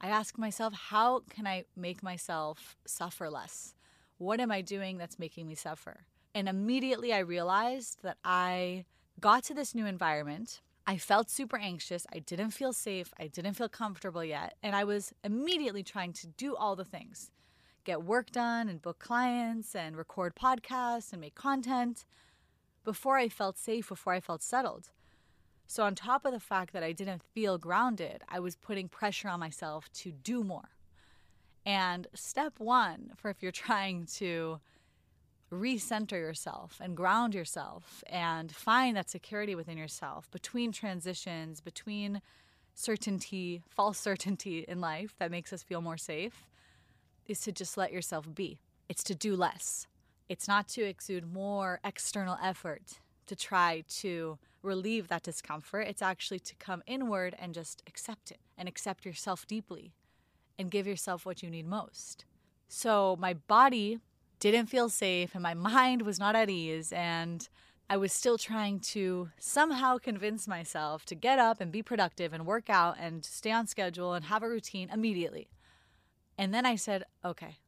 I 0.00 0.08
asked 0.08 0.38
myself, 0.38 0.74
how 0.74 1.20
can 1.30 1.46
I 1.46 1.64
make 1.74 2.02
myself 2.02 2.76
suffer 2.86 3.30
less? 3.30 3.74
What 4.18 4.38
am 4.38 4.52
I 4.52 4.60
doing 4.60 4.98
that's 4.98 5.18
making 5.18 5.48
me 5.48 5.54
suffer? 5.54 6.04
And 6.34 6.48
immediately 6.48 7.12
I 7.12 7.20
realized 7.20 7.98
that 8.02 8.18
I 8.24 8.84
got 9.20 9.44
to 9.44 9.54
this 9.54 9.74
new 9.74 9.86
environment. 9.86 10.60
I 10.86 10.96
felt 10.96 11.30
super 11.30 11.56
anxious. 11.56 12.06
I 12.12 12.18
didn't 12.18 12.50
feel 12.50 12.72
safe. 12.72 13.12
I 13.18 13.28
didn't 13.28 13.54
feel 13.54 13.68
comfortable 13.68 14.24
yet. 14.24 14.56
And 14.62 14.74
I 14.74 14.84
was 14.84 15.12
immediately 15.22 15.82
trying 15.82 16.12
to 16.14 16.26
do 16.26 16.56
all 16.56 16.76
the 16.76 16.84
things 16.84 17.30
get 17.84 18.02
work 18.02 18.30
done 18.30 18.68
and 18.68 18.80
book 18.80 19.00
clients 19.00 19.74
and 19.74 19.96
record 19.96 20.36
podcasts 20.36 21.12
and 21.12 21.20
make 21.20 21.34
content 21.34 22.04
before 22.84 23.16
I 23.16 23.28
felt 23.28 23.58
safe, 23.58 23.88
before 23.88 24.12
I 24.12 24.20
felt 24.20 24.42
settled. 24.42 24.90
So, 25.66 25.84
on 25.84 25.94
top 25.94 26.24
of 26.24 26.32
the 26.32 26.40
fact 26.40 26.72
that 26.74 26.82
I 26.82 26.92
didn't 26.92 27.22
feel 27.34 27.58
grounded, 27.58 28.22
I 28.28 28.40
was 28.40 28.56
putting 28.56 28.88
pressure 28.88 29.28
on 29.28 29.40
myself 29.40 29.90
to 29.94 30.12
do 30.12 30.44
more. 30.44 30.70
And 31.64 32.08
step 32.14 32.54
one 32.58 33.12
for 33.16 33.30
if 33.30 33.42
you're 33.42 33.52
trying 33.66 34.06
to 34.16 34.60
recenter 35.52 36.12
yourself 36.12 36.80
and 36.82 36.96
ground 36.96 37.34
yourself 37.34 38.02
and 38.06 38.50
find 38.50 38.96
that 38.96 39.10
security 39.10 39.54
within 39.54 39.76
yourself 39.76 40.30
between 40.30 40.72
transitions, 40.72 41.60
between 41.60 42.22
certainty, 42.74 43.62
false 43.68 43.98
certainty 43.98 44.64
in 44.66 44.80
life 44.80 45.14
that 45.18 45.30
makes 45.30 45.52
us 45.52 45.62
feel 45.62 45.82
more 45.82 45.98
safe, 45.98 46.46
is 47.26 47.40
to 47.40 47.52
just 47.52 47.76
let 47.76 47.92
yourself 47.92 48.34
be. 48.34 48.58
It's 48.88 49.04
to 49.04 49.14
do 49.14 49.36
less. 49.36 49.86
It's 50.28 50.48
not 50.48 50.68
to 50.68 50.82
exude 50.82 51.30
more 51.30 51.80
external 51.84 52.38
effort 52.42 53.00
to 53.26 53.36
try 53.36 53.84
to 53.88 54.38
relieve 54.62 55.08
that 55.08 55.22
discomfort. 55.22 55.86
It's 55.86 56.02
actually 56.02 56.40
to 56.40 56.54
come 56.56 56.82
inward 56.86 57.36
and 57.38 57.52
just 57.52 57.82
accept 57.86 58.30
it 58.30 58.40
and 58.56 58.68
accept 58.68 59.04
yourself 59.04 59.46
deeply 59.46 59.92
and 60.58 60.70
give 60.70 60.86
yourself 60.86 61.26
what 61.26 61.42
you 61.42 61.50
need 61.50 61.66
most. 61.66 62.24
So 62.68 63.16
my 63.20 63.34
body 63.34 63.98
didn't 64.50 64.66
feel 64.66 64.88
safe 64.88 65.34
and 65.34 65.42
my 65.42 65.54
mind 65.54 66.02
was 66.02 66.18
not 66.18 66.34
at 66.34 66.50
ease 66.50 66.92
and 66.92 67.48
I 67.88 67.96
was 67.96 68.12
still 68.12 68.38
trying 68.38 68.80
to 68.80 69.28
somehow 69.38 69.98
convince 69.98 70.48
myself 70.48 71.04
to 71.06 71.14
get 71.14 71.38
up 71.38 71.60
and 71.60 71.70
be 71.70 71.82
productive 71.82 72.32
and 72.32 72.44
work 72.44 72.68
out 72.68 72.96
and 72.98 73.24
stay 73.24 73.52
on 73.52 73.68
schedule 73.68 74.14
and 74.14 74.24
have 74.24 74.42
a 74.42 74.48
routine 74.48 74.90
immediately. 74.92 75.48
And 76.36 76.52
then 76.52 76.66
I 76.66 76.74
said, 76.74 77.04
okay, 77.24 77.58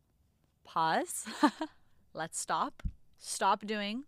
pause. 0.64 1.26
Let's 2.14 2.40
stop. 2.40 2.82
Stop 3.18 3.66
doing. 3.66 4.04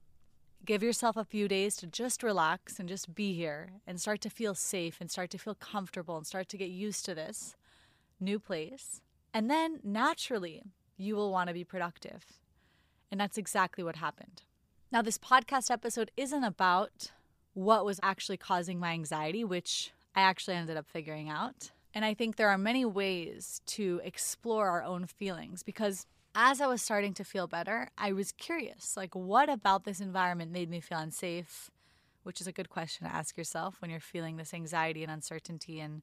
Give 0.64 0.82
yourself 0.82 1.16
a 1.16 1.24
few 1.24 1.46
days 1.46 1.76
to 1.76 1.86
just 1.86 2.24
relax 2.24 2.80
and 2.80 2.88
just 2.88 3.14
be 3.14 3.34
here 3.34 3.74
and 3.86 4.00
start 4.00 4.20
to 4.22 4.30
feel 4.30 4.54
safe 4.56 5.00
and 5.00 5.08
start 5.08 5.30
to 5.30 5.38
feel 5.38 5.54
comfortable 5.54 6.16
and 6.16 6.26
start 6.26 6.48
to 6.48 6.56
get 6.56 6.70
used 6.70 7.04
to 7.04 7.14
this 7.14 7.54
new 8.18 8.40
place. 8.40 9.02
And 9.32 9.48
then 9.48 9.78
naturally, 9.84 10.62
you 10.96 11.14
will 11.14 11.30
want 11.30 11.48
to 11.48 11.54
be 11.54 11.62
productive. 11.62 12.24
And 13.10 13.20
that's 13.20 13.38
exactly 13.38 13.84
what 13.84 13.96
happened. 13.96 14.42
Now, 14.90 15.02
this 15.02 15.18
podcast 15.18 15.70
episode 15.70 16.10
isn't 16.16 16.44
about 16.44 17.10
what 17.54 17.84
was 17.84 18.00
actually 18.02 18.36
causing 18.36 18.78
my 18.78 18.92
anxiety, 18.92 19.44
which 19.44 19.92
I 20.14 20.20
actually 20.20 20.56
ended 20.56 20.76
up 20.76 20.86
figuring 20.86 21.28
out. 21.28 21.70
And 21.94 22.04
I 22.04 22.14
think 22.14 22.36
there 22.36 22.50
are 22.50 22.58
many 22.58 22.84
ways 22.84 23.62
to 23.66 24.00
explore 24.04 24.68
our 24.68 24.82
own 24.82 25.06
feelings 25.06 25.62
because 25.62 26.06
as 26.34 26.60
I 26.60 26.66
was 26.66 26.82
starting 26.82 27.14
to 27.14 27.24
feel 27.24 27.46
better, 27.46 27.88
I 27.96 28.12
was 28.12 28.32
curious 28.32 28.96
like, 28.96 29.14
what 29.14 29.48
about 29.48 29.84
this 29.84 30.00
environment 30.00 30.52
made 30.52 30.68
me 30.68 30.80
feel 30.80 30.98
unsafe? 30.98 31.70
Which 32.24 32.40
is 32.40 32.46
a 32.46 32.52
good 32.52 32.68
question 32.68 33.06
to 33.06 33.14
ask 33.14 33.38
yourself 33.38 33.80
when 33.80 33.90
you're 33.90 34.00
feeling 34.00 34.36
this 34.36 34.52
anxiety 34.52 35.02
and 35.02 35.10
uncertainty 35.10 35.80
and 35.80 36.02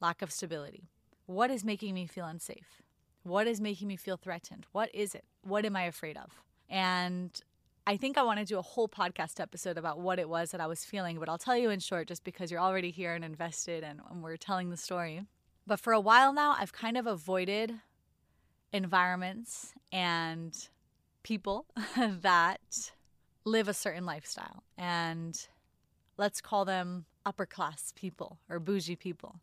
lack 0.00 0.22
of 0.22 0.30
stability. 0.30 0.88
What 1.26 1.50
is 1.50 1.64
making 1.64 1.92
me 1.92 2.06
feel 2.06 2.24
unsafe? 2.24 2.80
What 3.22 3.46
is 3.46 3.60
making 3.60 3.88
me 3.88 3.96
feel 3.96 4.16
threatened? 4.16 4.66
What 4.72 4.94
is 4.94 5.14
it? 5.14 5.24
What 5.46 5.64
am 5.64 5.76
I 5.76 5.84
afraid 5.84 6.16
of? 6.16 6.30
And 6.68 7.30
I 7.86 7.96
think 7.96 8.18
I 8.18 8.24
want 8.24 8.40
to 8.40 8.44
do 8.44 8.58
a 8.58 8.62
whole 8.62 8.88
podcast 8.88 9.38
episode 9.38 9.78
about 9.78 10.00
what 10.00 10.18
it 10.18 10.28
was 10.28 10.50
that 10.50 10.60
I 10.60 10.66
was 10.66 10.84
feeling, 10.84 11.20
but 11.20 11.28
I'll 11.28 11.38
tell 11.38 11.56
you 11.56 11.70
in 11.70 11.78
short 11.78 12.08
just 12.08 12.24
because 12.24 12.50
you're 12.50 12.60
already 12.60 12.90
here 12.90 13.14
and 13.14 13.24
invested 13.24 13.84
and, 13.84 14.00
and 14.10 14.24
we're 14.24 14.36
telling 14.36 14.70
the 14.70 14.76
story. 14.76 15.22
But 15.66 15.78
for 15.78 15.92
a 15.92 16.00
while 16.00 16.32
now, 16.32 16.56
I've 16.58 16.72
kind 16.72 16.96
of 16.96 17.06
avoided 17.06 17.74
environments 18.72 19.72
and 19.92 20.56
people 21.22 21.66
that 21.96 22.90
live 23.44 23.68
a 23.68 23.74
certain 23.74 24.04
lifestyle. 24.04 24.64
And 24.76 25.38
let's 26.16 26.40
call 26.40 26.64
them 26.64 27.04
upper 27.24 27.46
class 27.46 27.92
people 27.94 28.38
or 28.50 28.58
bougie 28.58 28.96
people. 28.96 29.40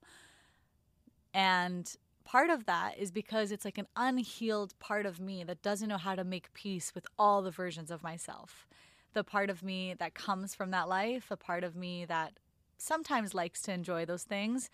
And 1.34 1.90
part 2.26 2.50
of 2.50 2.66
that 2.66 2.98
is 2.98 3.12
because 3.12 3.52
it's 3.52 3.66
like 3.66 3.78
an 3.78 3.88
unhealed 3.96 4.78
part 4.80 5.06
of 5.06 5.20
me 5.20 5.44
that 5.44 5.62
doesn't 5.62 5.90
know 5.90 5.98
how 5.98 6.16
to 6.16 6.24
make 6.24 6.54
peace 6.54 6.94
with 6.96 7.06
all 7.18 7.42
the 7.42 7.52
versions 7.52 7.92
of 7.92 8.04
myself. 8.04 8.68
The 9.14 9.24
part 9.24 9.50
of 9.50 9.64
me 9.64 9.94
that 10.00 10.14
comes 10.16 10.56
from 10.56 10.72
that 10.72 10.90
life, 10.90 11.30
a 11.30 11.38
part 11.38 11.64
of 11.64 11.76
me 11.76 12.06
that 12.06 12.34
sometimes 12.78 13.34
likes 13.34 13.62
to 13.64 13.74
enjoy 13.74 14.06
those 14.06 14.24
things, 14.24 14.70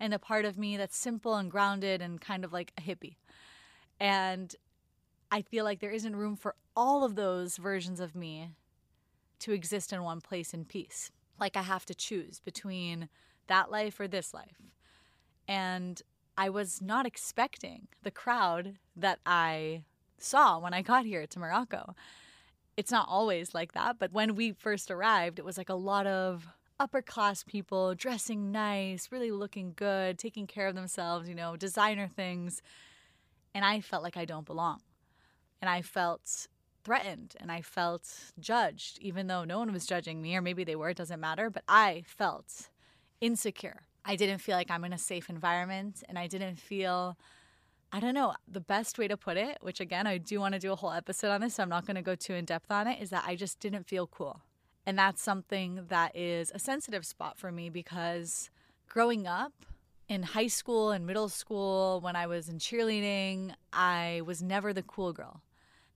and 0.00 0.12
a 0.12 0.18
part 0.18 0.44
of 0.44 0.58
me 0.58 0.76
that's 0.76 0.96
simple 0.96 1.36
and 1.36 1.50
grounded 1.50 2.02
and 2.02 2.20
kind 2.20 2.44
of 2.44 2.52
like 2.52 2.72
a 2.76 2.80
hippie. 2.80 3.16
And 4.00 4.54
I 5.30 5.42
feel 5.42 5.64
like 5.64 5.80
there 5.80 5.90
isn't 5.90 6.16
room 6.16 6.36
for 6.36 6.54
all 6.76 7.04
of 7.04 7.14
those 7.14 7.56
versions 7.56 8.00
of 8.00 8.14
me 8.14 8.50
to 9.40 9.52
exist 9.52 9.92
in 9.92 10.02
one 10.02 10.20
place 10.20 10.52
in 10.54 10.64
peace. 10.64 11.10
Like 11.38 11.56
I 11.56 11.62
have 11.62 11.84
to 11.86 11.94
choose 11.94 12.40
between 12.40 13.08
that 13.46 13.70
life 13.70 14.00
or 14.00 14.08
this 14.08 14.32
life. 14.32 14.62
And 15.46 16.00
I 16.36 16.48
was 16.48 16.82
not 16.82 17.06
expecting 17.06 17.88
the 18.02 18.10
crowd 18.10 18.76
that 18.96 19.20
I 19.24 19.84
saw 20.18 20.58
when 20.58 20.74
I 20.74 20.82
got 20.82 21.04
here 21.04 21.26
to 21.26 21.38
Morocco. 21.38 21.94
It's 22.76 22.90
not 22.90 23.08
always 23.08 23.54
like 23.54 23.72
that, 23.72 23.98
but 23.98 24.12
when 24.12 24.34
we 24.34 24.52
first 24.52 24.90
arrived, 24.90 25.38
it 25.38 25.44
was 25.44 25.56
like 25.56 25.68
a 25.68 25.74
lot 25.74 26.06
of 26.06 26.48
upper 26.80 27.02
class 27.02 27.44
people 27.44 27.94
dressing 27.94 28.50
nice, 28.50 29.12
really 29.12 29.30
looking 29.30 29.74
good, 29.76 30.18
taking 30.18 30.46
care 30.46 30.66
of 30.66 30.74
themselves, 30.74 31.28
you 31.28 31.34
know, 31.36 31.56
designer 31.56 32.08
things. 32.08 32.62
And 33.54 33.64
I 33.64 33.80
felt 33.80 34.02
like 34.02 34.16
I 34.16 34.24
don't 34.24 34.46
belong. 34.46 34.80
And 35.62 35.70
I 35.70 35.82
felt 35.82 36.48
threatened 36.82 37.36
and 37.38 37.52
I 37.52 37.62
felt 37.62 38.32
judged, 38.40 38.98
even 39.00 39.28
though 39.28 39.44
no 39.44 39.58
one 39.58 39.72
was 39.72 39.86
judging 39.86 40.20
me, 40.20 40.36
or 40.36 40.42
maybe 40.42 40.64
they 40.64 40.76
were, 40.76 40.90
it 40.90 40.96
doesn't 40.96 41.20
matter. 41.20 41.48
But 41.48 41.62
I 41.68 42.02
felt 42.06 42.70
insecure 43.20 43.82
I 44.04 44.16
didn't 44.16 44.38
feel 44.38 44.56
like 44.56 44.70
I'm 44.70 44.84
in 44.84 44.92
a 44.92 44.98
safe 44.98 45.30
environment 45.30 46.02
and 46.08 46.18
I 46.18 46.26
didn't 46.26 46.56
feel 46.56 47.16
I 47.94 48.00
don't 48.00 48.14
know, 48.14 48.34
the 48.48 48.60
best 48.60 48.98
way 48.98 49.06
to 49.06 49.16
put 49.16 49.36
it, 49.36 49.58
which 49.60 49.78
again, 49.78 50.04
I 50.08 50.18
do 50.18 50.40
want 50.40 50.54
to 50.54 50.58
do 50.58 50.72
a 50.72 50.74
whole 50.74 50.90
episode 50.90 51.30
on 51.30 51.40
this, 51.40 51.54
so 51.54 51.62
I'm 51.62 51.68
not 51.68 51.86
going 51.86 51.94
to 51.94 52.02
go 52.02 52.16
too 52.16 52.34
in 52.34 52.44
depth 52.44 52.72
on 52.72 52.88
it, 52.88 53.00
is 53.00 53.10
that 53.10 53.22
I 53.24 53.36
just 53.36 53.60
didn't 53.60 53.86
feel 53.86 54.08
cool. 54.08 54.40
And 54.84 54.98
that's 54.98 55.22
something 55.22 55.80
that 55.90 56.16
is 56.16 56.50
a 56.52 56.58
sensitive 56.58 57.06
spot 57.06 57.38
for 57.38 57.52
me 57.52 57.70
because 57.70 58.50
growing 58.88 59.28
up 59.28 59.52
in 60.08 60.24
high 60.24 60.48
school 60.48 60.90
and 60.90 61.06
middle 61.06 61.28
school, 61.28 62.00
when 62.00 62.16
I 62.16 62.26
was 62.26 62.48
in 62.48 62.58
cheerleading, 62.58 63.54
I 63.72 64.22
was 64.26 64.42
never 64.42 64.72
the 64.72 64.82
cool 64.82 65.12
girl. 65.12 65.42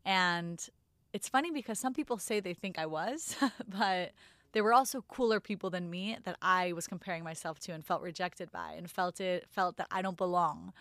And 0.05 0.65
it's 1.13 1.29
funny 1.29 1.51
because 1.51 1.81
some 1.81 1.95
people 1.95 2.17
say 2.17 2.39
they 2.39 2.55
think 2.55 2.79
I 2.79 2.87
was, 2.87 3.35
but 3.69 4.13
there 4.53 4.65
were 4.65 4.73
also 4.73 5.03
cooler 5.09 5.41
people 5.41 5.71
than 5.71 5.91
me 5.91 6.17
that 6.25 6.37
I 6.41 6.73
was 6.73 6.87
comparing 6.87 7.23
myself 7.23 7.59
to 7.61 7.73
and 7.73 7.85
felt 7.85 8.03
rejected 8.03 8.51
by 8.51 8.73
and 8.77 8.91
felt 8.91 9.21
it 9.21 9.47
felt 9.49 9.77
that 9.77 9.89
I 9.91 10.03
don't 10.03 10.17
belong 10.17 10.73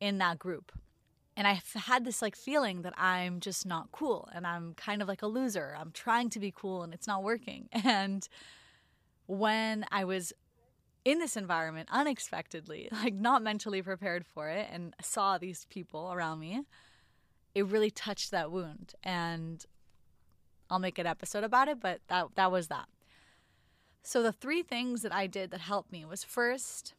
in 0.00 0.18
that 0.18 0.38
group. 0.38 0.72
And 1.36 1.46
I 1.46 1.62
had 1.74 2.04
this 2.04 2.20
like 2.20 2.36
feeling 2.36 2.82
that 2.82 2.92
I'm 2.98 3.40
just 3.40 3.64
not 3.64 3.90
cool 3.92 4.28
and 4.34 4.46
I'm 4.46 4.74
kind 4.74 5.00
of 5.00 5.08
like 5.08 5.22
a 5.22 5.26
loser. 5.26 5.74
I'm 5.78 5.92
trying 5.92 6.28
to 6.30 6.38
be 6.38 6.52
cool 6.54 6.82
and 6.82 6.92
it's 6.92 7.06
not 7.06 7.22
working. 7.22 7.68
And 7.84 8.28
when 9.26 9.86
I 9.90 10.04
was 10.04 10.32
in 11.04 11.18
this 11.18 11.36
environment 11.36 11.88
unexpectedly, 11.90 12.88
like 12.92 13.14
not 13.14 13.42
mentally 13.42 13.80
prepared 13.80 14.26
for 14.26 14.48
it, 14.48 14.68
and 14.70 14.94
saw 15.00 15.38
these 15.38 15.66
people 15.70 16.12
around 16.12 16.40
me, 16.40 16.62
it 17.54 17.66
really 17.66 17.90
touched 17.90 18.30
that 18.30 18.50
wound. 18.50 18.94
And 19.02 19.64
I'll 20.72 20.78
make 20.78 20.98
an 20.98 21.06
episode 21.06 21.44
about 21.44 21.68
it, 21.68 21.80
but 21.80 22.00
that 22.08 22.28
that 22.36 22.50
was 22.50 22.68
that. 22.68 22.88
So 24.02 24.22
the 24.22 24.32
three 24.32 24.62
things 24.62 25.02
that 25.02 25.12
I 25.12 25.26
did 25.26 25.50
that 25.50 25.60
helped 25.60 25.92
me 25.92 26.04
was 26.06 26.24
first 26.24 26.94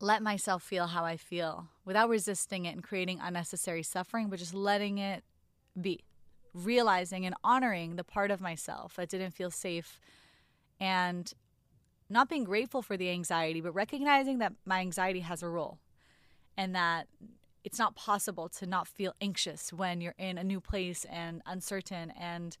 let 0.00 0.22
myself 0.22 0.62
feel 0.62 0.88
how 0.88 1.04
I 1.04 1.16
feel 1.16 1.68
without 1.84 2.10
resisting 2.10 2.66
it 2.66 2.74
and 2.74 2.82
creating 2.82 3.20
unnecessary 3.22 3.82
suffering, 3.82 4.28
but 4.28 4.40
just 4.40 4.52
letting 4.52 4.98
it 4.98 5.22
be. 5.80 6.00
Realizing 6.52 7.24
and 7.24 7.34
honoring 7.44 7.94
the 7.96 8.04
part 8.04 8.30
of 8.30 8.40
myself 8.40 8.96
that 8.96 9.08
didn't 9.08 9.30
feel 9.30 9.50
safe 9.50 10.00
and 10.80 11.32
not 12.10 12.28
being 12.28 12.44
grateful 12.44 12.82
for 12.82 12.96
the 12.96 13.10
anxiety, 13.10 13.60
but 13.60 13.72
recognizing 13.72 14.38
that 14.38 14.52
my 14.64 14.80
anxiety 14.80 15.20
has 15.20 15.42
a 15.42 15.48
role 15.48 15.78
and 16.56 16.74
that 16.74 17.06
it's 17.62 17.78
not 17.78 17.94
possible 17.94 18.48
to 18.48 18.66
not 18.66 18.88
feel 18.88 19.14
anxious 19.20 19.72
when 19.72 20.00
you're 20.00 20.14
in 20.18 20.38
a 20.38 20.44
new 20.44 20.60
place 20.60 21.04
and 21.10 21.42
uncertain 21.46 22.12
and 22.18 22.56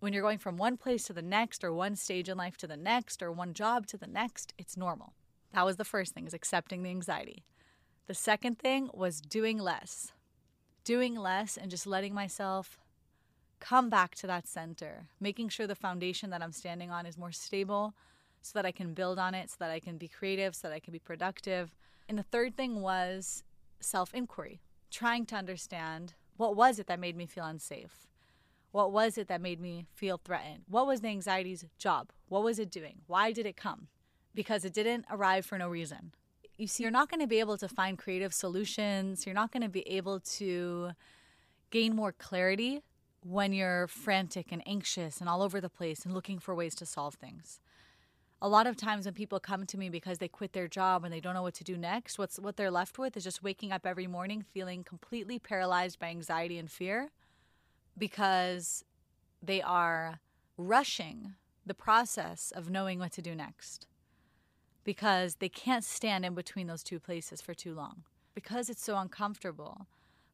when 0.00 0.12
you're 0.12 0.22
going 0.22 0.38
from 0.38 0.56
one 0.56 0.76
place 0.76 1.04
to 1.04 1.12
the 1.12 1.22
next 1.22 1.64
or 1.64 1.72
one 1.72 1.96
stage 1.96 2.28
in 2.28 2.36
life 2.36 2.56
to 2.58 2.66
the 2.66 2.76
next 2.76 3.22
or 3.22 3.32
one 3.32 3.54
job 3.54 3.86
to 3.88 3.96
the 3.96 4.06
next, 4.06 4.52
it's 4.58 4.76
normal. 4.76 5.14
That 5.52 5.64
was 5.64 5.76
the 5.76 5.84
first 5.84 6.14
thing 6.14 6.26
is 6.26 6.34
accepting 6.34 6.82
the 6.82 6.90
anxiety. 6.90 7.44
The 8.06 8.14
second 8.14 8.58
thing 8.58 8.90
was 8.92 9.20
doing 9.20 9.58
less. 9.58 10.12
Doing 10.84 11.14
less 11.16 11.56
and 11.56 11.70
just 11.70 11.86
letting 11.86 12.12
myself 12.12 12.78
come 13.60 13.88
back 13.88 14.14
to 14.16 14.26
that 14.26 14.46
center, 14.46 15.06
making 15.20 15.48
sure 15.48 15.66
the 15.66 15.74
foundation 15.74 16.28
that 16.30 16.42
I'm 16.42 16.52
standing 16.52 16.90
on 16.90 17.06
is 17.06 17.16
more 17.16 17.32
stable 17.32 17.94
so 18.42 18.50
that 18.54 18.66
I 18.66 18.72
can 18.72 18.92
build 18.92 19.18
on 19.18 19.34
it, 19.34 19.48
so 19.50 19.56
that 19.60 19.70
I 19.70 19.80
can 19.80 19.96
be 19.96 20.06
creative, 20.06 20.54
so 20.54 20.68
that 20.68 20.74
I 20.74 20.80
can 20.80 20.92
be 20.92 20.98
productive. 20.98 21.74
And 22.08 22.18
the 22.18 22.22
third 22.22 22.56
thing 22.56 22.82
was 22.82 23.42
self 23.80 24.12
inquiry, 24.12 24.60
trying 24.90 25.24
to 25.26 25.36
understand 25.36 26.14
what 26.36 26.56
was 26.56 26.78
it 26.78 26.86
that 26.88 27.00
made 27.00 27.16
me 27.16 27.26
feel 27.26 27.44
unsafe? 27.44 28.06
What 28.74 28.90
was 28.90 29.16
it 29.16 29.28
that 29.28 29.40
made 29.40 29.60
me 29.60 29.86
feel 29.94 30.18
threatened? 30.18 30.64
What 30.68 30.88
was 30.88 31.00
the 31.00 31.06
anxiety's 31.06 31.64
job? 31.78 32.10
What 32.26 32.42
was 32.42 32.58
it 32.58 32.72
doing? 32.72 33.02
Why 33.06 33.30
did 33.30 33.46
it 33.46 33.56
come? 33.56 33.86
Because 34.34 34.64
it 34.64 34.74
didn't 34.74 35.04
arrive 35.08 35.46
for 35.46 35.56
no 35.56 35.68
reason. 35.68 36.10
You 36.56 36.66
see, 36.66 36.82
you're 36.82 36.90
not 36.90 37.08
going 37.08 37.20
to 37.20 37.28
be 37.28 37.38
able 37.38 37.56
to 37.58 37.68
find 37.68 37.96
creative 37.96 38.34
solutions. 38.34 39.26
You're 39.26 39.34
not 39.36 39.52
going 39.52 39.62
to 39.62 39.68
be 39.68 39.86
able 39.88 40.18
to 40.18 40.90
gain 41.70 41.94
more 41.94 42.10
clarity 42.10 42.82
when 43.22 43.52
you're 43.52 43.86
frantic 43.86 44.50
and 44.50 44.60
anxious 44.66 45.20
and 45.20 45.28
all 45.28 45.40
over 45.40 45.60
the 45.60 45.70
place 45.70 46.04
and 46.04 46.12
looking 46.12 46.40
for 46.40 46.52
ways 46.52 46.74
to 46.74 46.84
solve 46.84 47.14
things. 47.14 47.60
A 48.42 48.48
lot 48.48 48.66
of 48.66 48.76
times 48.76 49.04
when 49.04 49.14
people 49.14 49.38
come 49.38 49.66
to 49.66 49.78
me 49.78 49.88
because 49.88 50.18
they 50.18 50.26
quit 50.26 50.52
their 50.52 50.66
job 50.66 51.04
and 51.04 51.14
they 51.14 51.20
don't 51.20 51.34
know 51.34 51.42
what 51.42 51.54
to 51.54 51.64
do 51.64 51.76
next, 51.76 52.18
what's 52.18 52.40
what 52.40 52.56
they're 52.56 52.72
left 52.72 52.98
with 52.98 53.16
is 53.16 53.22
just 53.22 53.40
waking 53.40 53.70
up 53.70 53.86
every 53.86 54.08
morning 54.08 54.44
feeling 54.52 54.82
completely 54.82 55.38
paralyzed 55.38 56.00
by 56.00 56.08
anxiety 56.08 56.58
and 56.58 56.72
fear 56.72 57.12
because 57.96 58.84
they 59.42 59.62
are 59.62 60.20
rushing 60.56 61.34
the 61.66 61.74
process 61.74 62.52
of 62.54 62.70
knowing 62.70 62.98
what 62.98 63.12
to 63.12 63.22
do 63.22 63.34
next 63.34 63.86
because 64.84 65.36
they 65.36 65.48
can't 65.48 65.84
stand 65.84 66.24
in 66.24 66.34
between 66.34 66.66
those 66.66 66.82
two 66.82 67.00
places 67.00 67.40
for 67.40 67.54
too 67.54 67.74
long. 67.74 68.04
Because 68.34 68.68
it's 68.68 68.84
so 68.84 68.96
uncomfortable, 68.98 69.86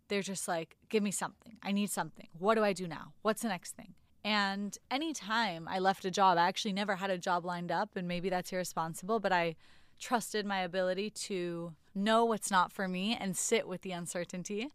they're 0.09 0.23
just 0.23 0.49
like, 0.49 0.77
give 0.89 1.03
me 1.03 1.11
something. 1.11 1.57
I 1.63 1.73
need 1.73 1.91
something. 1.91 2.29
What 2.39 2.57
do 2.57 2.65
I 2.65 2.73
do 2.73 2.89
now? 2.89 3.13
What's 3.23 3.43
the 3.43 3.49
next 3.49 3.77
thing? 3.77 3.95
And 4.25 4.77
anytime 4.91 5.69
I 5.69 5.79
left 5.79 6.05
a 6.05 6.11
job, 6.11 6.37
I 6.37 6.49
actually 6.49 6.73
never 6.73 6.97
had 6.97 7.11
a 7.11 7.17
job 7.17 7.45
lined 7.45 7.73
up, 7.73 7.97
and 7.97 8.07
maybe 8.07 8.29
that's 8.29 8.53
irresponsible, 8.53 9.21
but 9.21 9.33
I 9.33 9.57
trusted 9.99 10.45
my 10.45 10.61
ability 10.61 11.11
to 11.11 11.75
know 11.95 12.25
what's 12.25 12.51
not 12.51 12.73
for 12.73 12.89
me 12.89 13.17
and 13.19 13.37
sit 13.37 13.67
with 13.67 13.83
the 13.83 13.93
uncertainty. 13.93 14.71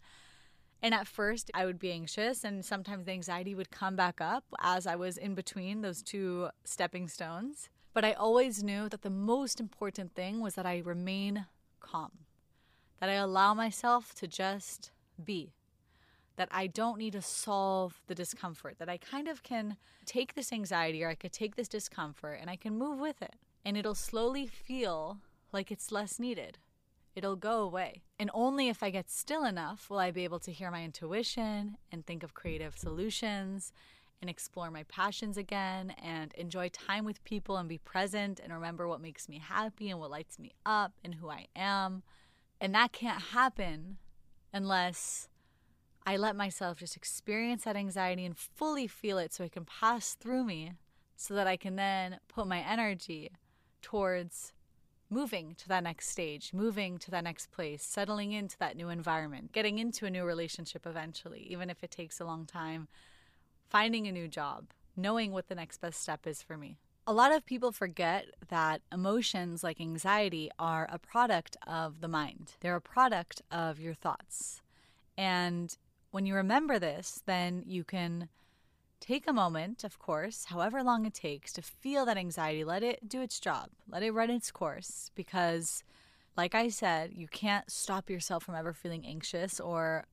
And 0.82 0.94
at 0.94 1.08
first, 1.08 1.50
I 1.54 1.66
would 1.66 1.80
be 1.80 1.92
anxious, 1.92 2.44
and 2.44 2.64
sometimes 2.64 3.06
the 3.06 3.12
anxiety 3.12 3.56
would 3.56 3.72
come 3.72 3.96
back 3.96 4.22
up 4.22 4.44
as 4.62 4.86
I 4.86 4.96
was 4.96 5.18
in 5.18 5.34
between 5.34 5.82
those 5.82 6.04
two 6.04 6.50
stepping 6.64 7.08
stones. 7.08 7.70
But 7.94 8.06
I 8.06 8.14
always 8.14 8.64
knew 8.64 8.90
that 8.90 9.02
the 9.02 9.10
most 9.10 9.60
important 9.60 10.14
thing 10.14 10.42
was 10.42 10.56
that 10.56 10.66
I 10.66 10.80
remain 10.80 11.46
calm, 11.80 12.12
that 13.00 13.10
I 13.10 13.14
allow 13.14 13.54
myself 13.54 14.14
to 14.16 14.28
just 14.28 14.92
be, 15.24 15.54
that 16.36 16.50
I 16.52 16.68
don't 16.68 16.98
need 16.98 17.14
to 17.14 17.22
solve 17.22 18.02
the 18.08 18.16
discomfort, 18.16 18.76
that 18.80 18.90
I 18.90 18.98
kind 18.98 19.28
of 19.28 19.44
can 19.44 19.78
take 20.06 20.34
this 20.34 20.52
anxiety 20.52 21.04
or 21.04 21.10
I 21.10 21.16
could 21.16 21.32
take 21.32 21.56
this 21.56 21.70
discomfort 21.70 22.40
and 22.42 22.50
I 22.50 22.58
can 22.58 22.78
move 22.78 23.00
with 23.00 23.22
it. 23.22 23.38
And 23.64 23.78
it'll 23.78 23.96
slowly 23.96 24.46
feel 24.46 25.20
like 25.52 25.72
it's 25.72 25.92
less 25.92 26.20
needed 26.20 26.60
it'll 27.16 27.36
go 27.36 27.62
away. 27.62 28.04
And 28.20 28.30
only 28.34 28.68
if 28.68 28.84
I 28.84 28.90
get 28.90 29.10
still 29.10 29.46
enough 29.46 29.90
will 29.90 30.00
I 30.00 30.12
be 30.12 30.24
able 30.24 30.40
to 30.40 30.52
hear 30.52 30.70
my 30.70 30.84
intuition 30.84 31.78
and 31.92 32.06
think 32.06 32.24
of 32.24 32.34
creative 32.34 32.78
solutions 32.78 33.72
and 34.22 34.30
explore 34.30 34.72
my 34.72 34.84
passions 34.84 35.38
again 35.38 35.94
and 36.02 36.34
enjoy 36.34 36.70
time 36.70 37.06
with 37.06 37.24
people 37.24 37.58
and 37.58 37.70
be 37.70 37.78
present 37.78 38.40
and 38.40 38.54
remember 38.54 38.88
what 38.88 39.02
makes 39.02 39.30
me 39.30 39.40
happy 39.40 39.90
and 39.90 40.00
what 40.00 40.12
lights 40.12 40.40
me 40.40 40.52
up 40.66 40.94
and 41.04 41.16
who 41.16 41.30
I 41.30 41.48
am. 41.56 42.04
And 42.60 42.74
that 42.76 42.92
can't 42.92 43.22
happen 43.22 43.98
unless 44.54 45.28
I 46.06 46.18
let 46.18 46.36
myself 46.36 46.78
just 46.78 46.96
experience 46.96 47.64
that 47.64 47.76
anxiety 47.76 48.26
and 48.26 48.38
fully 48.38 48.88
feel 48.88 49.18
it 49.18 49.34
so 49.34 49.44
it 49.44 49.52
can 49.52 49.66
pass 49.66 50.14
through 50.14 50.44
me 50.44 50.74
so 51.16 51.34
that 51.34 51.48
I 51.48 51.58
can 51.58 51.76
then 51.76 52.20
put 52.28 52.48
my 52.48 52.60
energy 52.60 53.32
towards 53.82 54.54
moving 55.10 55.56
to 55.56 55.68
that 55.68 55.84
next 55.84 56.10
stage, 56.10 56.52
moving 56.54 56.98
to 56.98 57.12
that 57.12 57.24
next 57.24 57.52
place, 57.52 57.84
settling 57.84 58.32
into 58.32 58.58
that 58.58 58.76
new 58.76 58.90
environment, 58.90 59.52
getting 59.52 59.80
into 59.80 60.06
a 60.06 60.10
new 60.10 60.24
relationship 60.24 60.86
eventually, 60.86 61.46
even 61.50 61.70
if 61.70 61.84
it 61.84 61.92
takes 61.92 62.20
a 62.20 62.26
long 62.26 62.46
time, 62.46 62.88
finding 63.70 64.08
a 64.08 64.12
new 64.12 64.28
job, 64.28 64.66
knowing 64.96 65.32
what 65.32 65.48
the 65.48 65.56
next 65.56 65.80
best 65.80 66.02
step 66.02 66.26
is 66.26 66.42
for 66.42 66.58
me. 66.58 66.78
A 67.08 67.14
lot 67.14 67.32
of 67.32 67.46
people 67.46 67.72
forget 67.72 68.26
that 68.50 68.82
emotions 68.92 69.64
like 69.64 69.80
anxiety 69.80 70.50
are 70.58 70.88
a 70.92 70.98
product 70.98 71.56
of 71.68 72.02
the 72.02 72.08
mind. 72.08 72.54
They're 72.62 72.76
a 72.76 72.82
product 72.82 73.44
of 73.52 73.80
your 73.80 73.94
thoughts. 73.94 74.62
And 75.16 75.78
when 76.10 76.26
you 76.26 76.34
remember 76.34 76.80
this, 76.80 77.22
then 77.28 77.64
you 77.68 77.84
can 77.84 78.30
Take 79.00 79.28
a 79.28 79.34
moment, 79.34 79.84
of 79.84 80.00
course, 80.00 80.46
however 80.46 80.82
long 80.82 81.06
it 81.06 81.14
takes, 81.14 81.54
to 81.54 81.62
feel 81.62 82.06
that 82.06 82.18
anxiety. 82.18 82.64
Let 82.64 82.82
it 82.84 83.08
do 83.08 83.22
its 83.22 83.40
job, 83.40 83.70
let 83.88 84.04
it 84.04 84.12
run 84.12 84.32
its 84.32 84.52
course, 84.52 85.12
because, 85.16 85.84
like 86.36 86.56
I 86.56 86.70
said, 86.70 87.12
you 87.14 87.28
can't 87.28 87.70
stop 87.70 88.10
yourself 88.10 88.44
from 88.44 88.56
ever 88.56 88.74
feeling 88.74 89.06
anxious 89.06 89.60
or 89.60 90.06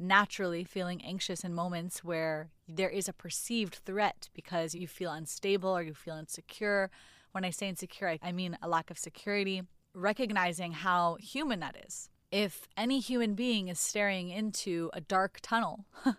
naturally 0.00 0.64
feeling 0.64 1.04
anxious 1.04 1.44
in 1.44 1.54
moments 1.54 2.02
where 2.02 2.50
there 2.66 2.88
is 2.88 3.08
a 3.08 3.12
perceived 3.12 3.74
threat 3.74 4.28
because 4.34 4.74
you 4.74 4.88
feel 4.88 5.12
unstable 5.12 5.70
or 5.70 5.82
you 5.82 5.94
feel 5.94 6.16
insecure. 6.16 6.90
When 7.32 7.44
I 7.44 7.50
say 7.50 7.68
insecure, 7.68 8.16
I 8.22 8.32
mean 8.32 8.56
a 8.62 8.68
lack 8.68 8.90
of 8.90 8.98
security, 8.98 9.62
recognizing 9.94 10.72
how 10.72 11.16
human 11.20 11.60
that 11.60 11.76
is. 11.86 12.08
If 12.32 12.66
any 12.76 13.00
human 13.00 13.34
being 13.34 13.68
is 13.68 13.78
staring 13.78 14.30
into 14.30 14.90
a 14.92 15.00
dark 15.00 15.38
tunnel, 15.42 15.84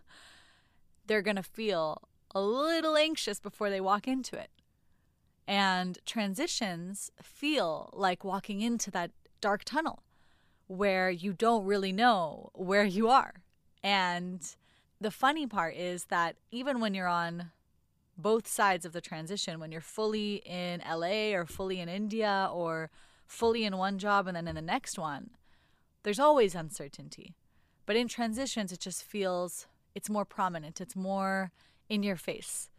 they're 1.07 1.21
going 1.21 1.37
to 1.37 1.43
feel 1.43 2.03
a 2.33 2.41
little 2.41 2.95
anxious 2.95 3.39
before 3.39 3.69
they 3.69 3.81
walk 3.81 4.07
into 4.07 4.37
it. 4.37 4.49
And 5.47 5.99
transitions 6.05 7.11
feel 7.21 7.89
like 7.93 8.23
walking 8.23 8.61
into 8.61 8.91
that 8.91 9.11
dark 9.41 9.63
tunnel 9.63 10.03
where 10.67 11.09
you 11.09 11.33
don't 11.33 11.65
really 11.65 11.91
know 11.91 12.49
where 12.53 12.85
you 12.85 13.09
are. 13.09 13.33
And 13.83 14.41
the 15.01 15.11
funny 15.11 15.47
part 15.47 15.75
is 15.75 16.05
that 16.05 16.35
even 16.51 16.79
when 16.79 16.93
you're 16.93 17.07
on 17.07 17.51
both 18.17 18.47
sides 18.47 18.85
of 18.85 18.93
the 18.93 19.01
transition, 19.01 19.59
when 19.59 19.71
you're 19.71 19.81
fully 19.81 20.35
in 20.45 20.81
LA 20.89 21.33
or 21.33 21.45
fully 21.45 21.79
in 21.79 21.89
India 21.89 22.49
or 22.53 22.91
fully 23.25 23.65
in 23.65 23.77
one 23.77 23.97
job 23.97 24.27
and 24.27 24.37
then 24.37 24.47
in 24.47 24.55
the 24.55 24.61
next 24.61 24.97
one, 24.97 25.31
there's 26.03 26.19
always 26.19 26.55
uncertainty. 26.55 27.35
But 27.85 27.95
in 27.95 28.07
transitions, 28.07 28.71
it 28.71 28.79
just 28.79 29.03
feels 29.03 29.67
it's 29.95 30.09
more 30.09 30.25
prominent, 30.25 30.79
it's 30.79 30.95
more 30.95 31.51
in 31.91 32.03
your 32.03 32.15
face. 32.15 32.69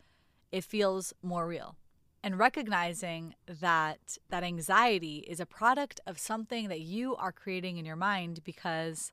It 0.50 0.64
feels 0.64 1.12
more 1.22 1.46
real. 1.46 1.76
And 2.24 2.38
recognizing 2.38 3.34
that 3.46 4.16
that 4.30 4.42
anxiety 4.42 5.18
is 5.28 5.38
a 5.38 5.44
product 5.44 6.00
of 6.06 6.18
something 6.18 6.68
that 6.68 6.80
you 6.80 7.14
are 7.16 7.30
creating 7.30 7.76
in 7.76 7.84
your 7.84 7.96
mind 7.96 8.40
because 8.42 9.12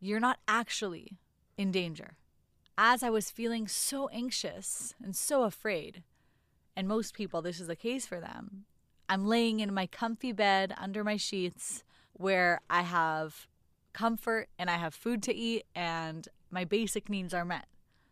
you're 0.00 0.18
not 0.18 0.38
actually 0.48 1.18
in 1.58 1.70
danger. 1.70 2.16
As 2.78 3.02
I 3.02 3.10
was 3.10 3.30
feeling 3.30 3.68
so 3.68 4.08
anxious 4.08 4.94
and 5.02 5.14
so 5.14 5.42
afraid, 5.42 6.04
and 6.74 6.88
most 6.88 7.12
people, 7.12 7.42
this 7.42 7.60
is 7.60 7.66
the 7.66 7.76
case 7.76 8.06
for 8.06 8.20
them, 8.20 8.64
I'm 9.10 9.26
laying 9.26 9.60
in 9.60 9.74
my 9.74 9.86
comfy 9.86 10.32
bed 10.32 10.72
under 10.78 11.04
my 11.04 11.18
sheets 11.18 11.84
where 12.14 12.62
I 12.70 12.80
have 12.80 13.46
comfort 13.92 14.48
and 14.58 14.70
I 14.70 14.76
have 14.76 14.94
food 14.94 15.22
to 15.24 15.34
eat 15.34 15.66
and 15.74 16.26
my 16.50 16.64
basic 16.64 17.10
needs 17.10 17.34
are 17.34 17.44
met. 17.44 17.66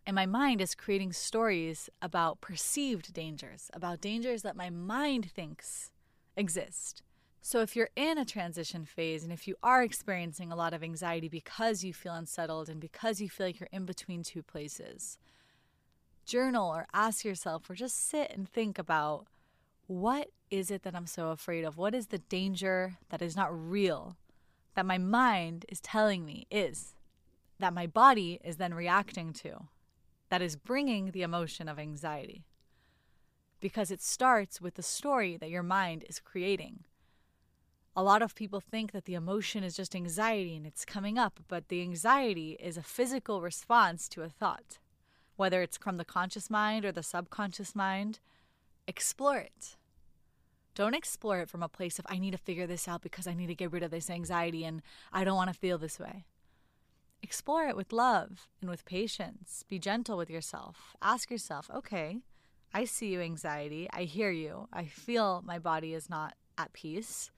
And 0.07 0.15
my 0.15 0.27
mind 0.27 0.61
is 0.61 0.77
creating 0.77 1.13
stories 1.13 1.91
about 2.01 2.41
perceived 2.41 3.13
dangers, 3.13 3.71
about 3.75 4.01
dangers 4.01 4.43
that 4.43 4.55
my 4.55 4.71
mind 4.71 5.29
thinks 5.33 5.91
exist. 6.37 7.03
So, 7.43 7.61
if 7.61 7.75
you're 7.75 7.91
in 7.97 8.17
a 8.17 8.25
transition 8.25 8.85
phase 8.85 9.25
and 9.25 9.33
if 9.33 9.49
you 9.49 9.57
are 9.63 9.83
experiencing 9.83 10.53
a 10.53 10.57
lot 10.57 10.75
of 10.75 10.83
anxiety 10.83 11.29
because 11.29 11.83
you 11.83 11.93
feel 11.93 12.15
unsettled 12.15 12.69
and 12.69 12.81
because 12.81 13.21
you 13.21 13.29
feel 13.29 13.47
like 13.47 13.59
you're 13.59 13.69
in 13.73 13.85
between 13.85 14.23
two 14.23 14.43
places, 14.43 15.19
journal 16.25 16.69
or 16.69 16.87
ask 16.93 17.25
yourself 17.25 17.69
or 17.69 17.75
just 17.75 18.09
sit 18.09 18.31
and 18.33 18.49
think 18.49 18.79
about 18.79 19.27
what 19.87 20.31
is 20.51 20.71
it 20.71 20.83
that 20.83 20.95
I'm 20.95 21.07
so 21.07 21.31
afraid 21.31 21.65
of? 21.65 21.77
What 21.77 21.95
is 21.95 22.09
the 22.09 22.19
danger 22.19 22.99
that 23.11 23.23
is 23.23 23.37
not 23.37 23.49
real 23.53 24.17
that 24.75 24.87
my 24.87 24.99
mind 24.99 25.65
is 25.69 25.81
telling 25.81 26.25
me 26.25 26.47
is, 26.51 26.95
that 27.59 27.73
my 27.73 27.87
body 27.87 28.41
is 28.45 28.57
then 28.57 28.75
reacting 28.75 29.33
to? 29.33 29.69
That 30.29 30.43
is 30.43 30.57
bringing 30.57 31.11
the 31.11 31.23
emotion 31.23 31.69
of 31.69 31.79
anxiety. 31.79 32.45
Because 33.61 33.91
it 33.91 34.03
starts 34.03 34.61
with 34.61 34.75
the 34.75 34.83
story 34.83 35.37
that 35.37 35.51
your 35.51 35.63
mind 35.63 36.05
is 36.09 36.21
creating. 36.21 36.85
A 37.95 38.03
lot 38.03 38.21
of 38.21 38.35
people 38.35 38.61
think 38.61 38.93
that 38.93 39.07
the 39.07 39.15
emotion 39.15 39.65
is 39.65 39.75
just 39.75 39.97
anxiety 39.97 40.55
and 40.57 40.67
it's 40.67 40.85
coming 40.85 41.19
up, 41.19 41.41
but 41.49 41.69
the 41.69 41.81
anxiety 41.81 42.59
is 42.61 42.77
a 42.77 42.83
physical 42.83 43.41
response 43.41 44.09
to 44.11 44.23
a 44.23 44.29
thought. 44.29 44.79
Whether 45.37 45.63
it's 45.63 45.79
from 45.79 45.97
the 45.97 46.05
conscious 46.05 46.51
mind 46.51 46.85
or 46.85 46.93
the 46.93 47.03
subconscious 47.03 47.75
mind, 47.75 48.21
explore 48.87 49.39
it. 49.39 49.77
Don't 50.75 50.95
explore 50.95 51.41
it 51.41 51.49
from 51.49 51.63
a 51.63 51.71
place 51.71 51.99
of, 51.99 52.07
I 52.11 52.19
need 52.19 52.33
to 52.33 52.39
figure 52.39 52.67
this 52.67 52.87
out 52.87 53.01
because 53.01 53.27
I 53.27 53.33
need 53.33 53.47
to 53.47 53.55
get 53.55 53.73
rid 53.73 53.83
of 53.83 53.91
this 53.91 54.11
anxiety 54.11 54.65
and 54.65 54.83
I 55.11 55.25
don't 55.25 55.37
want 55.37 55.49
to 55.49 55.59
feel 55.59 55.79
this 55.79 55.99
way. 55.99 56.27
Explore 57.23 57.67
it 57.69 57.77
with 57.77 57.93
love 57.93 58.49
and 58.61 58.71
with 58.71 58.85
patience. 58.85 59.65
Be 59.69 59.79
gentle 59.79 60.17
with 60.17 60.31
yourself. 60.31 60.95
Ask 61.03 61.31
yourself, 61.31 61.71
okay, 61.75 62.19
I 62.73 62.85
see 62.85 63.09
you, 63.09 63.21
anxiety. 63.21 63.89
I 63.93 64.05
hear 64.05 64.31
you. 64.31 64.69
I 64.73 64.85
feel 64.85 65.43
my 65.45 65.59
body 65.59 65.95
is 65.95 66.11
not 66.11 66.35
at 66.59 66.73
peace. 66.73 67.31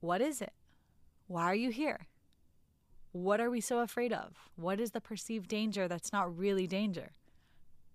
What 0.00 0.20
is 0.20 0.40
it? 0.42 0.52
Why 1.26 1.44
are 1.44 1.54
you 1.54 1.70
here? 1.70 2.06
What 3.12 3.40
are 3.40 3.50
we 3.50 3.60
so 3.60 3.80
afraid 3.80 4.12
of? 4.12 4.36
What 4.56 4.80
is 4.80 4.90
the 4.90 5.00
perceived 5.00 5.48
danger 5.48 5.88
that's 5.88 6.12
not 6.12 6.36
really 6.36 6.66
danger? 6.66 7.10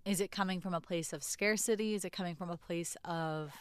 Is 0.05 0.21
it 0.21 0.31
coming 0.31 0.61
from 0.61 0.73
a 0.73 0.81
place 0.81 1.13
of 1.13 1.23
scarcity? 1.23 1.95
Is 1.95 2.05
it 2.05 2.11
coming 2.11 2.35
from 2.35 2.49
a 2.49 2.57
place 2.57 2.95
of 3.03 3.51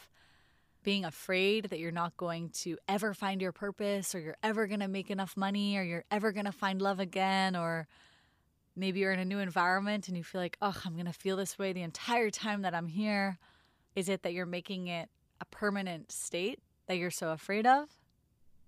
being 0.84 1.04
afraid 1.04 1.64
that 1.70 1.80
you're 1.80 1.90
not 1.90 2.16
going 2.16 2.50
to 2.50 2.78
ever 2.86 3.12
find 3.12 3.42
your 3.42 3.50
purpose 3.50 4.14
or 4.14 4.20
you're 4.20 4.36
ever 4.42 4.68
going 4.68 4.80
to 4.80 4.88
make 4.88 5.10
enough 5.10 5.36
money 5.36 5.76
or 5.76 5.82
you're 5.82 6.04
ever 6.10 6.30
going 6.30 6.44
to 6.44 6.52
find 6.52 6.80
love 6.80 7.00
again 7.00 7.56
or 7.56 7.88
maybe 8.76 9.00
you're 9.00 9.12
in 9.12 9.18
a 9.18 9.24
new 9.24 9.38
environment 9.38 10.06
and 10.06 10.16
you 10.16 10.22
feel 10.22 10.40
like, 10.40 10.56
"Oh, 10.62 10.80
I'm 10.84 10.92
going 10.94 11.06
to 11.06 11.12
feel 11.12 11.36
this 11.36 11.58
way 11.58 11.72
the 11.72 11.82
entire 11.82 12.30
time 12.30 12.62
that 12.62 12.74
I'm 12.74 12.88
here." 12.88 13.38
Is 13.96 14.08
it 14.08 14.22
that 14.22 14.32
you're 14.32 14.46
making 14.46 14.86
it 14.86 15.08
a 15.40 15.44
permanent 15.46 16.12
state 16.12 16.60
that 16.86 16.98
you're 16.98 17.10
so 17.10 17.30
afraid 17.30 17.66
of? 17.66 17.88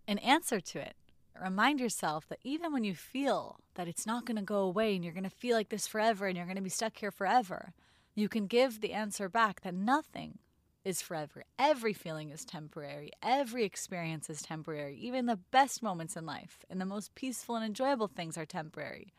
An 0.09 0.19
answer 0.19 0.61
to 0.61 0.79
it. 0.79 0.95
Remind 1.41 1.81
yourself 1.81 2.27
that 2.29 2.39
even 2.45 2.73
when 2.73 2.85
you 2.85 2.95
feel 2.95 3.61
that 3.75 3.89
it's 3.89 4.07
not 4.07 4.25
going 4.25 4.37
to 4.37 4.43
go 4.43 4.61
away 4.61 4.95
and 4.95 5.05
you're 5.05 5.13
going 5.13 5.25
to 5.25 5.31
feel 5.31 5.57
like 5.57 5.69
this 5.69 5.87
forever 5.87 6.27
and 6.27 6.37
you're 6.37 6.47
going 6.47 6.57
to 6.57 6.63
be 6.63 6.71
stuck 6.71 6.97
here 6.97 7.11
forever, 7.11 7.75
you 8.15 8.29
can 8.29 8.47
give 8.47 8.81
the 8.81 8.93
answer 8.93 9.29
back 9.29 9.61
that 9.61 9.75
nothing 9.75 10.39
is 10.87 11.03
forever. 11.03 11.43
Every 11.59 11.93
feeling 11.93 12.31
is 12.31 12.45
temporary. 12.45 13.11
Every 13.21 13.65
experience 13.65 14.31
is 14.31 14.41
temporary. 14.41 14.97
Even 14.99 15.27
the 15.27 15.41
best 15.51 15.83
moments 15.83 16.17
in 16.17 16.25
life 16.25 16.65
and 16.71 16.81
the 16.81 16.87
most 16.87 17.17
peaceful 17.17 17.57
and 17.57 17.65
enjoyable 17.65 18.07
things 18.07 18.39
are 18.39 18.47
temporary. 18.47 19.13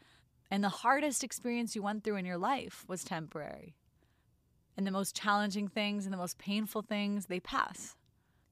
And 0.50 0.64
the 0.64 0.70
hardest 0.70 1.26
experience 1.26 1.76
you 1.76 1.84
went 1.84 2.06
through 2.06 2.16
in 2.16 2.26
your 2.26 2.38
life 2.38 2.86
was 2.88 3.04
temporary. 3.04 3.76
And 4.78 4.88
the 4.88 4.92
most 4.92 5.14
challenging 5.14 5.68
things 5.68 6.06
and 6.06 6.14
the 6.14 6.18
most 6.18 6.38
painful 6.38 6.84
things, 6.84 7.26
they 7.26 7.42
pass. 7.42 7.98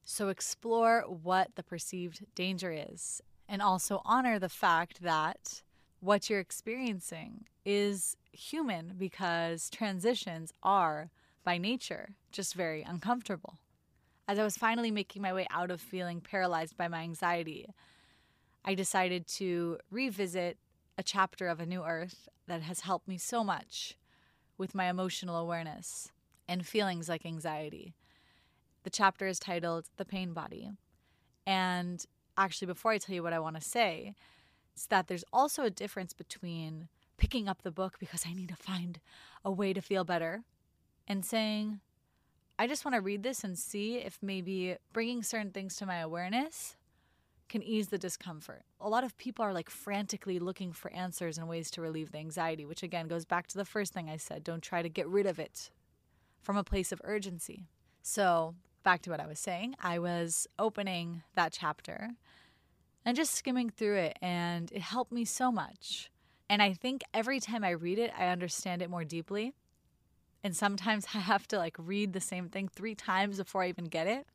So 0.03 0.27
explore 0.27 1.05
what 1.07 1.55
the 1.55 1.63
perceived 1.63 2.25
danger 2.35 2.73
is 2.73 3.21
and 3.47 3.61
also 3.61 4.01
honor 4.03 4.39
the 4.39 4.49
fact 4.49 5.03
that 5.03 5.61
what 6.01 6.29
you're 6.29 6.41
experiencing 6.41 7.45
is 7.63 8.17
human 8.33 8.95
because 8.97 9.69
transitions 9.69 10.51
are 10.61 11.11
by 11.45 11.57
nature 11.57 12.09
just 12.31 12.53
very 12.53 12.81
uncomfortable. 12.81 13.59
As 14.27 14.39
I 14.39 14.43
was 14.43 14.57
finally 14.57 14.91
making 14.91 15.21
my 15.21 15.31
way 15.31 15.47
out 15.51 15.71
of 15.71 15.79
feeling 15.79 16.19
paralyzed 16.19 16.75
by 16.75 16.89
my 16.89 17.01
anxiety, 17.01 17.67
I 18.65 18.73
decided 18.73 19.27
to 19.27 19.77
revisit 19.91 20.57
a 20.97 21.03
chapter 21.03 21.47
of 21.47 21.59
A 21.59 21.65
New 21.65 21.83
Earth 21.83 22.27
that 22.47 22.63
has 22.63 22.81
helped 22.81 23.07
me 23.07 23.17
so 23.17 23.43
much 23.43 23.95
with 24.57 24.73
my 24.73 24.89
emotional 24.89 25.37
awareness 25.37 26.11
and 26.47 26.65
feelings 26.65 27.07
like 27.07 27.25
anxiety. 27.25 27.93
The 28.83 28.89
chapter 28.89 29.27
is 29.27 29.39
titled 29.39 29.85
The 29.97 30.05
Pain 30.05 30.33
Body. 30.33 30.71
And 31.45 32.03
actually, 32.37 32.67
before 32.67 32.91
I 32.91 32.97
tell 32.97 33.15
you 33.15 33.23
what 33.23 33.33
I 33.33 33.39
want 33.39 33.55
to 33.55 33.61
say, 33.61 34.15
it's 34.73 34.87
that 34.87 35.07
there's 35.07 35.23
also 35.31 35.63
a 35.63 35.69
difference 35.69 36.13
between 36.13 36.87
picking 37.17 37.47
up 37.47 37.61
the 37.61 37.71
book 37.71 37.97
because 37.99 38.25
I 38.27 38.33
need 38.33 38.49
to 38.49 38.55
find 38.55 38.99
a 39.43 39.51
way 39.51 39.73
to 39.73 39.81
feel 39.81 40.03
better 40.03 40.43
and 41.07 41.25
saying, 41.25 41.79
I 42.57 42.67
just 42.67 42.85
want 42.85 42.95
to 42.95 43.01
read 43.01 43.23
this 43.23 43.43
and 43.43 43.57
see 43.57 43.97
if 43.97 44.17
maybe 44.21 44.77
bringing 44.93 45.23
certain 45.23 45.51
things 45.51 45.75
to 45.77 45.85
my 45.85 45.97
awareness 45.97 46.75
can 47.49 47.61
ease 47.61 47.89
the 47.89 47.97
discomfort. 47.97 48.63
A 48.79 48.89
lot 48.89 49.03
of 49.03 49.17
people 49.17 49.45
are 49.45 49.53
like 49.53 49.69
frantically 49.69 50.39
looking 50.39 50.71
for 50.71 50.91
answers 50.91 51.37
and 51.37 51.47
ways 51.47 51.69
to 51.71 51.81
relieve 51.81 52.11
the 52.11 52.17
anxiety, 52.17 52.65
which 52.65 52.81
again 52.81 53.07
goes 53.07 53.25
back 53.25 53.47
to 53.47 53.57
the 53.57 53.65
first 53.65 53.93
thing 53.93 54.09
I 54.09 54.17
said 54.17 54.43
don't 54.43 54.63
try 54.63 54.81
to 54.81 54.89
get 54.89 55.07
rid 55.07 55.25
of 55.25 55.39
it 55.39 55.69
from 56.41 56.57
a 56.57 56.63
place 56.63 56.91
of 56.91 57.01
urgency. 57.03 57.67
So, 58.01 58.55
back 58.83 59.01
to 59.03 59.09
what 59.09 59.19
I 59.19 59.27
was 59.27 59.39
saying, 59.39 59.75
I 59.79 59.99
was 59.99 60.47
opening 60.59 61.23
that 61.35 61.51
chapter 61.51 62.11
and 63.03 63.15
just 63.15 63.33
skimming 63.33 63.69
through 63.69 63.97
it, 63.97 64.17
and 64.21 64.71
it 64.71 64.81
helped 64.81 65.11
me 65.11 65.25
so 65.25 65.51
much. 65.51 66.09
And 66.49 66.61
I 66.61 66.73
think 66.73 67.03
every 67.13 67.39
time 67.39 67.63
I 67.63 67.71
read 67.71 67.99
it, 67.99 68.11
I 68.17 68.27
understand 68.27 68.81
it 68.81 68.89
more 68.89 69.03
deeply. 69.03 69.53
And 70.45 70.55
sometimes 70.55 71.07
I 71.15 71.17
have 71.17 71.47
to 71.49 71.57
like 71.57 71.75
read 71.79 72.13
the 72.13 72.21
same 72.21 72.47
thing 72.47 72.69
three 72.69 72.95
times 72.95 73.37
before 73.37 73.63
I 73.63 73.69
even 73.69 73.85
get 73.85 74.07
it. 74.07 74.27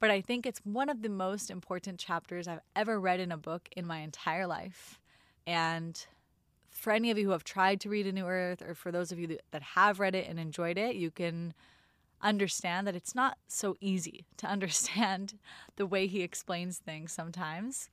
But 0.00 0.10
I 0.10 0.22
think 0.22 0.44
it's 0.44 0.60
one 0.64 0.88
of 0.88 1.02
the 1.02 1.08
most 1.08 1.50
important 1.50 2.00
chapters 2.00 2.48
I've 2.48 2.60
ever 2.74 2.98
read 2.98 3.20
in 3.20 3.30
a 3.30 3.36
book 3.36 3.68
in 3.76 3.86
my 3.86 3.98
entire 3.98 4.46
life. 4.46 4.98
And 5.46 6.04
for 6.70 6.92
any 6.92 7.10
of 7.10 7.18
you 7.18 7.26
who 7.26 7.30
have 7.30 7.44
tried 7.44 7.80
to 7.82 7.88
read 7.88 8.06
A 8.06 8.12
New 8.12 8.26
Earth, 8.26 8.60
or 8.60 8.74
for 8.74 8.90
those 8.90 9.12
of 9.12 9.18
you 9.18 9.38
that 9.50 9.62
have 9.62 10.00
read 10.00 10.14
it 10.14 10.26
and 10.28 10.40
enjoyed 10.40 10.78
it, 10.78 10.96
you 10.96 11.10
can 11.10 11.54
understand 12.20 12.86
that 12.86 12.96
it's 12.96 13.14
not 13.14 13.36
so 13.46 13.76
easy 13.80 14.24
to 14.38 14.46
understand 14.46 15.34
the 15.76 15.86
way 15.86 16.06
he 16.06 16.22
explains 16.22 16.78
things 16.78 17.12
sometimes. 17.12 17.90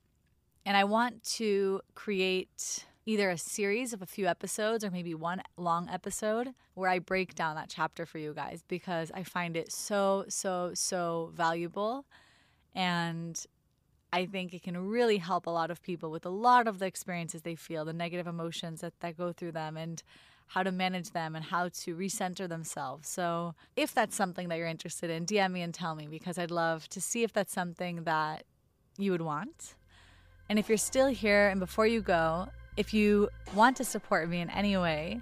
And 0.64 0.76
I 0.76 0.84
want 0.84 1.22
to 1.36 1.82
create 1.94 2.86
either 3.04 3.30
a 3.30 3.38
series 3.38 3.92
of 3.92 4.02
a 4.02 4.06
few 4.06 4.26
episodes 4.26 4.84
or 4.84 4.90
maybe 4.90 5.14
one 5.14 5.42
long 5.56 5.88
episode 5.88 6.50
where 6.74 6.88
I 6.88 6.98
break 6.98 7.34
down 7.34 7.56
that 7.56 7.68
chapter 7.68 8.06
for 8.06 8.18
you 8.18 8.32
guys 8.32 8.62
because 8.68 9.10
I 9.12 9.24
find 9.24 9.56
it 9.56 9.72
so, 9.72 10.24
so, 10.28 10.70
so 10.74 11.30
valuable. 11.34 12.04
And 12.74 13.44
I 14.12 14.26
think 14.26 14.54
it 14.54 14.62
can 14.62 14.76
really 14.76 15.18
help 15.18 15.46
a 15.46 15.50
lot 15.50 15.70
of 15.70 15.82
people 15.82 16.10
with 16.10 16.24
a 16.26 16.30
lot 16.30 16.68
of 16.68 16.78
the 16.78 16.86
experiences 16.86 17.42
they 17.42 17.56
feel, 17.56 17.84
the 17.84 17.92
negative 17.92 18.26
emotions 18.26 18.82
that, 18.82 18.92
that 19.00 19.16
go 19.16 19.32
through 19.32 19.52
them, 19.52 19.76
and 19.76 20.02
how 20.48 20.62
to 20.62 20.70
manage 20.70 21.10
them 21.10 21.34
and 21.34 21.46
how 21.46 21.68
to 21.68 21.96
recenter 21.96 22.46
themselves. 22.46 23.08
So, 23.08 23.54
if 23.74 23.94
that's 23.94 24.14
something 24.14 24.48
that 24.48 24.58
you're 24.58 24.66
interested 24.66 25.08
in, 25.08 25.24
DM 25.24 25.52
me 25.52 25.62
and 25.62 25.72
tell 25.72 25.94
me 25.94 26.08
because 26.08 26.38
I'd 26.38 26.50
love 26.50 26.88
to 26.90 27.00
see 27.00 27.22
if 27.22 27.32
that's 27.32 27.52
something 27.52 28.04
that 28.04 28.44
you 28.98 29.12
would 29.12 29.22
want. 29.22 29.74
And 30.50 30.58
if 30.58 30.68
you're 30.68 30.76
still 30.76 31.06
here 31.06 31.48
and 31.48 31.58
before 31.58 31.86
you 31.86 32.02
go, 32.02 32.48
if 32.76 32.94
you 32.94 33.28
want 33.54 33.76
to 33.76 33.84
support 33.84 34.28
me 34.28 34.40
in 34.40 34.50
any 34.50 34.76
way 34.76 35.20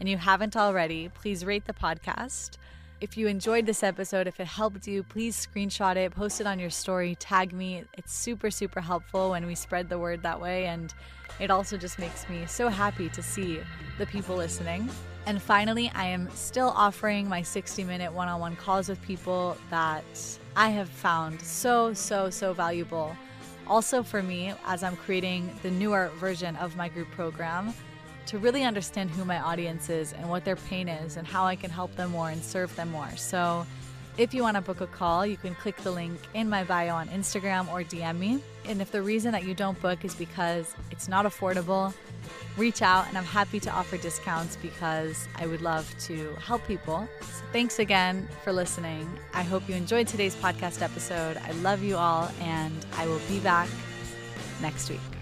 and 0.00 0.08
you 0.08 0.16
haven't 0.16 0.56
already, 0.56 1.08
please 1.08 1.44
rate 1.44 1.64
the 1.66 1.72
podcast. 1.72 2.56
If 3.00 3.16
you 3.16 3.28
enjoyed 3.28 3.64
this 3.64 3.84
episode, 3.84 4.26
if 4.26 4.40
it 4.40 4.46
helped 4.48 4.88
you, 4.88 5.04
please 5.04 5.36
screenshot 5.36 5.94
it, 5.94 6.12
post 6.12 6.40
it 6.40 6.48
on 6.48 6.58
your 6.58 6.70
story, 6.70 7.14
tag 7.14 7.52
me. 7.52 7.84
It's 7.96 8.12
super, 8.12 8.50
super 8.50 8.80
helpful 8.80 9.30
when 9.30 9.46
we 9.46 9.54
spread 9.54 9.88
the 9.88 9.98
word 9.98 10.22
that 10.24 10.40
way. 10.40 10.66
And 10.66 10.92
it 11.38 11.50
also 11.50 11.76
just 11.76 12.00
makes 12.00 12.28
me 12.28 12.44
so 12.46 12.68
happy 12.68 13.08
to 13.10 13.22
see 13.22 13.60
the 13.98 14.06
people 14.06 14.34
listening. 14.34 14.88
And 15.26 15.40
finally, 15.40 15.92
I 15.94 16.06
am 16.06 16.28
still 16.30 16.72
offering 16.74 17.28
my 17.28 17.42
60 17.42 17.84
minute 17.84 18.12
one 18.12 18.26
on 18.26 18.40
one 18.40 18.56
calls 18.56 18.88
with 18.88 19.00
people 19.02 19.56
that 19.70 20.04
I 20.56 20.70
have 20.70 20.88
found 20.88 21.40
so, 21.40 21.92
so, 21.92 22.30
so 22.30 22.52
valuable 22.52 23.14
also, 23.68 24.02
for 24.02 24.22
me, 24.22 24.52
as 24.66 24.82
I'm 24.82 24.96
creating 24.96 25.50
the 25.62 25.70
newer 25.70 26.10
version 26.16 26.56
of 26.56 26.76
my 26.76 26.88
group 26.88 27.10
program, 27.10 27.74
to 28.26 28.38
really 28.38 28.64
understand 28.64 29.10
who 29.10 29.24
my 29.24 29.40
audience 29.40 29.88
is 29.88 30.12
and 30.12 30.28
what 30.28 30.44
their 30.44 30.56
pain 30.56 30.88
is 30.88 31.16
and 31.16 31.26
how 31.26 31.44
I 31.44 31.56
can 31.56 31.70
help 31.70 31.94
them 31.96 32.10
more 32.10 32.30
and 32.30 32.42
serve 32.42 32.74
them 32.76 32.90
more. 32.90 33.10
So, 33.16 33.66
if 34.18 34.34
you 34.34 34.42
want 34.42 34.56
to 34.56 34.60
book 34.60 34.80
a 34.80 34.86
call, 34.88 35.24
you 35.24 35.36
can 35.36 35.54
click 35.54 35.76
the 35.76 35.92
link 35.92 36.18
in 36.34 36.48
my 36.48 36.64
bio 36.64 36.92
on 36.94 37.08
Instagram 37.08 37.72
or 37.72 37.84
DM 37.84 38.18
me. 38.18 38.42
And 38.64 38.82
if 38.82 38.90
the 38.90 39.00
reason 39.00 39.30
that 39.30 39.44
you 39.44 39.54
don't 39.54 39.80
book 39.80 40.04
is 40.04 40.14
because 40.14 40.74
it's 40.90 41.06
not 41.06 41.24
affordable, 41.24 41.94
reach 42.56 42.82
out 42.82 43.08
and 43.08 43.18
I'm 43.18 43.24
happy 43.24 43.60
to 43.60 43.70
offer 43.70 43.96
discounts 43.96 44.56
because 44.56 45.28
I 45.36 45.46
would 45.46 45.62
love 45.62 45.92
to 46.06 46.34
help 46.34 46.66
people. 46.66 47.08
So 47.20 47.44
thanks 47.52 47.78
again 47.78 48.28
for 48.44 48.52
listening. 48.52 49.08
I 49.34 49.42
hope 49.42 49.68
you 49.68 49.74
enjoyed 49.74 50.06
today's 50.06 50.34
podcast 50.36 50.82
episode. 50.82 51.36
I 51.38 51.52
love 51.52 51.82
you 51.82 51.96
all 51.96 52.30
and 52.40 52.86
I 52.96 53.06
will 53.06 53.20
be 53.28 53.40
back 53.40 53.68
next 54.60 54.90
week. 54.90 55.17